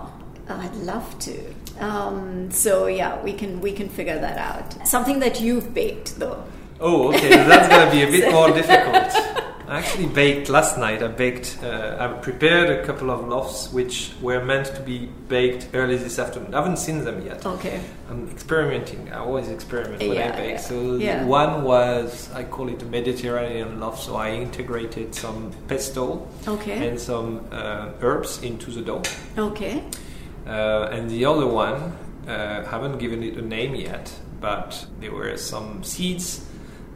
I'd 0.49 0.75
love 0.93 1.07
to. 1.27 1.36
Um, 1.79 2.49
so 2.51 2.88
yeah, 2.88 3.12
we 3.23 3.33
can 3.41 3.51
we 3.67 3.71
can 3.79 3.88
figure 3.89 4.19
that 4.25 4.38
out. 4.49 4.67
Something 4.88 5.19
that 5.25 5.36
you've 5.45 5.69
baked 5.73 6.09
though. 6.19 6.39
Oh, 6.79 7.09
okay. 7.09 7.31
so 7.31 7.43
that's 7.51 7.67
gonna 7.73 7.91
be 7.97 8.01
a 8.03 8.12
bit 8.15 8.25
more 8.38 8.49
difficult. 8.59 9.12
I 9.73 9.79
actually 9.79 10.05
baked 10.05 10.49
last 10.49 10.77
night. 10.77 11.01
I 11.01 11.07
baked. 11.07 11.57
Uh, 11.63 11.97
I 11.99 12.07
prepared 12.21 12.69
a 12.69 12.86
couple 12.86 13.09
of 13.09 13.27
loaves 13.27 13.73
which 13.73 14.12
were 14.21 14.43
meant 14.45 14.67
to 14.75 14.81
be 14.81 15.09
baked 15.27 15.69
early 15.73 15.97
this 15.97 16.19
afternoon. 16.19 16.53
I 16.53 16.57
haven't 16.62 16.77
seen 16.77 17.03
them 17.03 17.25
yet. 17.25 17.43
Okay. 17.43 17.79
I'm 18.07 18.29
experimenting. 18.29 19.12
I 19.12 19.17
always 19.17 19.49
experiment 19.49 19.99
when 19.99 20.13
Yeah, 20.13 20.31
I 20.31 20.38
bake. 20.38 20.51
yeah, 20.51 20.57
So 20.57 20.95
yeah. 20.97 21.25
one 21.25 21.63
was 21.63 22.29
I 22.36 22.43
call 22.43 22.69
it 22.69 22.83
a 22.83 22.86
Mediterranean 22.86 23.79
loaf. 23.79 23.99
So 23.99 24.15
I 24.15 24.29
integrated 24.33 25.15
some 25.15 25.49
pesto 25.67 26.27
Okay. 26.47 26.88
and 26.88 26.99
some 26.99 27.43
uh, 27.51 27.89
herbs 28.01 28.43
into 28.43 28.69
the 28.69 28.81
dough. 28.81 29.01
Okay. 29.39 29.81
Uh, 30.45 30.89
and 30.91 31.09
the 31.09 31.25
other 31.25 31.47
one, 31.47 31.97
uh, 32.27 32.63
haven't 32.65 32.99
given 32.99 33.23
it 33.23 33.38
a 33.38 33.41
name 33.41 33.73
yet, 33.73 34.13
but 34.39 34.86
there 34.99 35.12
were 35.12 35.36
some 35.38 35.83
seeds 35.83 36.45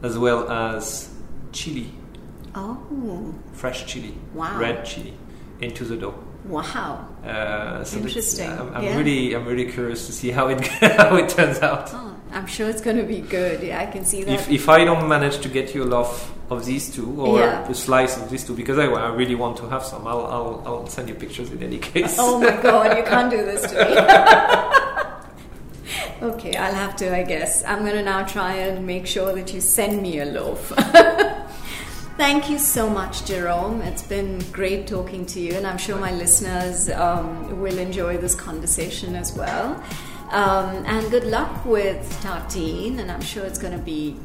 as 0.03 0.15
well 0.15 0.47
as 0.51 1.09
chili, 1.53 1.89
Oh. 2.57 3.33
fresh 3.53 3.85
chili, 3.85 4.13
Wow. 4.33 4.57
red 4.59 4.83
chili, 4.85 5.13
into 5.61 5.83
the 5.85 5.95
dough. 5.97 6.15
Wow. 6.45 7.05
Uh, 7.25 7.83
so 7.83 7.97
Interesting, 7.97 8.49
I'm, 8.49 8.73
I'm 8.73 8.83
yeah. 8.83 8.97
really, 8.97 9.33
I'm 9.35 9.45
really 9.45 9.69
curious 9.71 10.05
to 10.07 10.11
see 10.13 10.31
how 10.31 10.47
it 10.47 10.65
how 10.97 11.15
it 11.17 11.29
turns 11.29 11.59
out. 11.59 11.89
Oh, 11.93 12.15
I'm 12.31 12.47
sure 12.47 12.67
it's 12.69 12.81
going 12.81 12.97
to 12.97 13.03
be 13.03 13.19
good. 13.19 13.61
Yeah, 13.61 13.81
I 13.81 13.85
can 13.85 14.05
see 14.05 14.23
that. 14.23 14.31
If, 14.33 14.49
if 14.49 14.69
I 14.69 14.85
don't 14.85 15.07
manage 15.09 15.39
to 15.41 15.49
get 15.49 15.75
you 15.75 15.83
a 15.83 15.89
loaf 15.95 16.31
of 16.49 16.65
these 16.65 16.89
two 16.95 17.19
or 17.21 17.39
Yeah. 17.39 17.67
a 17.69 17.73
slice 17.75 18.15
of 18.17 18.29
these 18.29 18.45
two, 18.45 18.55
because 18.55 18.77
I, 18.79 18.85
I 18.85 19.09
really 19.13 19.35
want 19.35 19.57
to 19.57 19.67
have 19.69 19.83
some, 19.83 20.07
I'll, 20.07 20.25
I'll, 20.25 20.63
I'll 20.65 20.87
send 20.87 21.09
you 21.09 21.15
pictures 21.15 21.51
in 21.51 21.61
any 21.61 21.77
case. 21.79 22.15
Oh 22.17 22.39
my 22.39 22.55
god, 22.61 22.97
you 22.97 23.03
can't 23.03 23.29
do 23.29 23.43
this 23.43 23.61
to 23.71 23.75
me. 26.21 26.27
okay, 26.29 26.55
I'll 26.55 26.73
have 26.73 26.95
to, 26.97 27.13
I 27.15 27.23
guess. 27.23 27.63
I'm 27.65 27.79
going 27.79 27.93
to 27.95 28.03
now 28.03 28.23
try 28.25 28.53
and 28.55 28.85
make 28.87 29.05
sure 29.05 29.33
that 29.35 29.53
you 29.53 29.59
send 29.61 30.01
me 30.01 30.19
a 30.19 30.25
loaf. 30.25 30.71
Thank 32.17 32.49
you 32.49 32.57
so 32.57 32.89
much, 32.89 33.25
Jerome. 33.25 33.81
It's 33.83 34.01
been 34.01 34.39
great 34.51 34.87
talking 34.87 35.25
to 35.27 35.39
you, 35.39 35.53
and 35.53 35.67
I'm 35.67 35.77
sure 35.77 35.97
my 35.99 36.11
listeners 36.11 36.89
um, 36.89 37.61
will 37.61 37.77
enjoy 37.77 38.17
this 38.17 38.33
conversation 38.33 39.15
as 39.15 39.33
well. 39.37 39.81
Um, 40.31 40.83
and 40.85 41.09
good 41.11 41.25
luck 41.25 41.63
with 41.63 42.01
Tartine, 42.23 42.99
and 42.99 43.11
I'm 43.11 43.21
sure 43.21 43.45
it's 43.45 43.59
going 43.59 43.73
to 43.77 43.83
be 43.83 44.15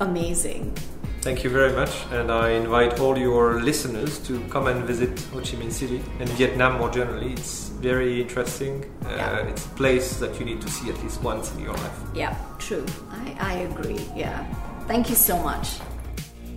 amazing. 0.00 0.74
Thank 1.20 1.44
you 1.44 1.50
very 1.50 1.72
much, 1.72 1.90
and 2.10 2.32
I 2.32 2.50
invite 2.50 2.98
all 2.98 3.16
your 3.18 3.60
listeners 3.60 4.18
to 4.20 4.40
come 4.48 4.66
and 4.66 4.84
visit 4.84 5.10
Ho 5.32 5.38
Chi 5.38 5.56
Minh 5.60 5.70
City 5.70 6.02
and 6.20 6.28
Vietnam 6.30 6.78
more 6.78 6.90
generally. 6.90 7.34
It's 7.34 7.68
very 7.68 8.22
interesting. 8.22 8.84
Uh, 9.04 9.10
Yeah. 9.10 9.48
It's 9.50 9.66
a 9.66 9.74
place 9.76 10.18
that 10.18 10.40
you 10.40 10.46
need 10.46 10.60
to 10.62 10.68
see 10.68 10.88
at 10.90 11.00
least 11.02 11.22
once 11.22 11.52
in 11.54 11.60
your 11.60 11.74
life. 11.74 11.98
Yeah, 12.14 12.34
true. 12.58 12.86
I, 13.10 13.36
I 13.38 13.52
agree. 13.70 14.00
Yeah. 14.16 14.42
Thank 14.88 15.10
you 15.10 15.16
so 15.16 15.38
much. 15.38 15.78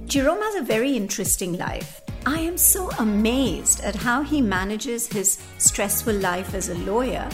Jerome 0.07 0.41
has 0.41 0.55
a 0.55 0.61
very 0.61 0.95
interesting 0.95 1.57
life. 1.57 2.01
I 2.27 2.39
am 2.39 2.57
so 2.57 2.89
amazed 2.99 3.83
at 3.83 3.95
how 3.95 4.21
he 4.21 4.39
manages 4.39 5.07
his 5.07 5.39
stressful 5.57 6.13
life 6.13 6.53
as 6.53 6.69
a 6.69 6.77
lawyer 6.79 7.27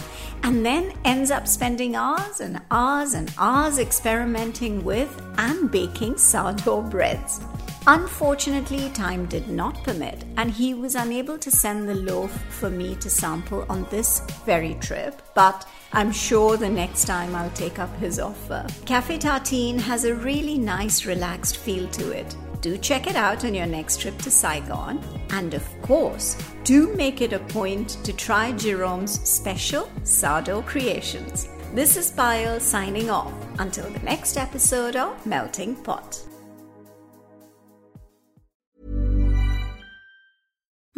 and 0.43 0.65
then 0.65 0.93
ends 1.05 1.31
up 1.31 1.47
spending 1.47 1.95
hours 1.95 2.39
and 2.39 2.61
hours 2.71 3.13
and 3.13 3.31
hours 3.37 3.77
experimenting 3.77 4.83
with 4.83 5.21
and 5.37 5.69
baking 5.69 6.17
sourdough 6.17 6.83
breads. 6.83 7.41
Unfortunately, 7.87 8.89
time 8.91 9.25
did 9.25 9.49
not 9.49 9.83
permit, 9.83 10.23
and 10.37 10.51
he 10.51 10.75
was 10.75 10.93
unable 10.93 11.37
to 11.39 11.49
send 11.49 11.89
the 11.89 11.95
loaf 11.95 12.31
for 12.49 12.69
me 12.69 12.95
to 12.95 13.09
sample 13.09 13.65
on 13.69 13.87
this 13.89 14.21
very 14.45 14.75
trip. 14.75 15.21
But 15.33 15.67
I'm 15.91 16.11
sure 16.11 16.57
the 16.57 16.69
next 16.69 17.05
time 17.05 17.35
I'll 17.35 17.49
take 17.51 17.79
up 17.79 17.93
his 17.97 18.19
offer. 18.19 18.65
Cafe 18.85 19.17
Tartine 19.17 19.79
has 19.79 20.05
a 20.05 20.13
really 20.13 20.59
nice, 20.59 21.05
relaxed 21.05 21.57
feel 21.57 21.87
to 21.89 22.11
it. 22.11 22.35
Do 22.61 22.77
check 22.77 23.07
it 23.07 23.15
out 23.15 23.43
on 23.43 23.55
your 23.55 23.65
next 23.65 24.01
trip 24.01 24.17
to 24.19 24.29
Saigon. 24.29 25.03
And 25.31 25.55
of 25.55 25.67
course, 25.81 26.37
do 26.63 26.95
make 26.95 27.21
it 27.21 27.33
a 27.33 27.39
point 27.39 27.97
to 28.03 28.13
try 28.13 28.51
Jerome's 28.51 29.19
special 29.27 29.91
sourdough 30.03 30.61
creations. 30.61 31.49
This 31.73 31.97
is 31.97 32.11
Payal 32.11 32.61
signing 32.61 33.09
off. 33.09 33.33
Until 33.57 33.89
the 33.89 33.99
next 33.99 34.37
episode 34.37 34.95
of 34.95 35.25
Melting 35.25 35.75
Pot. 35.75 36.30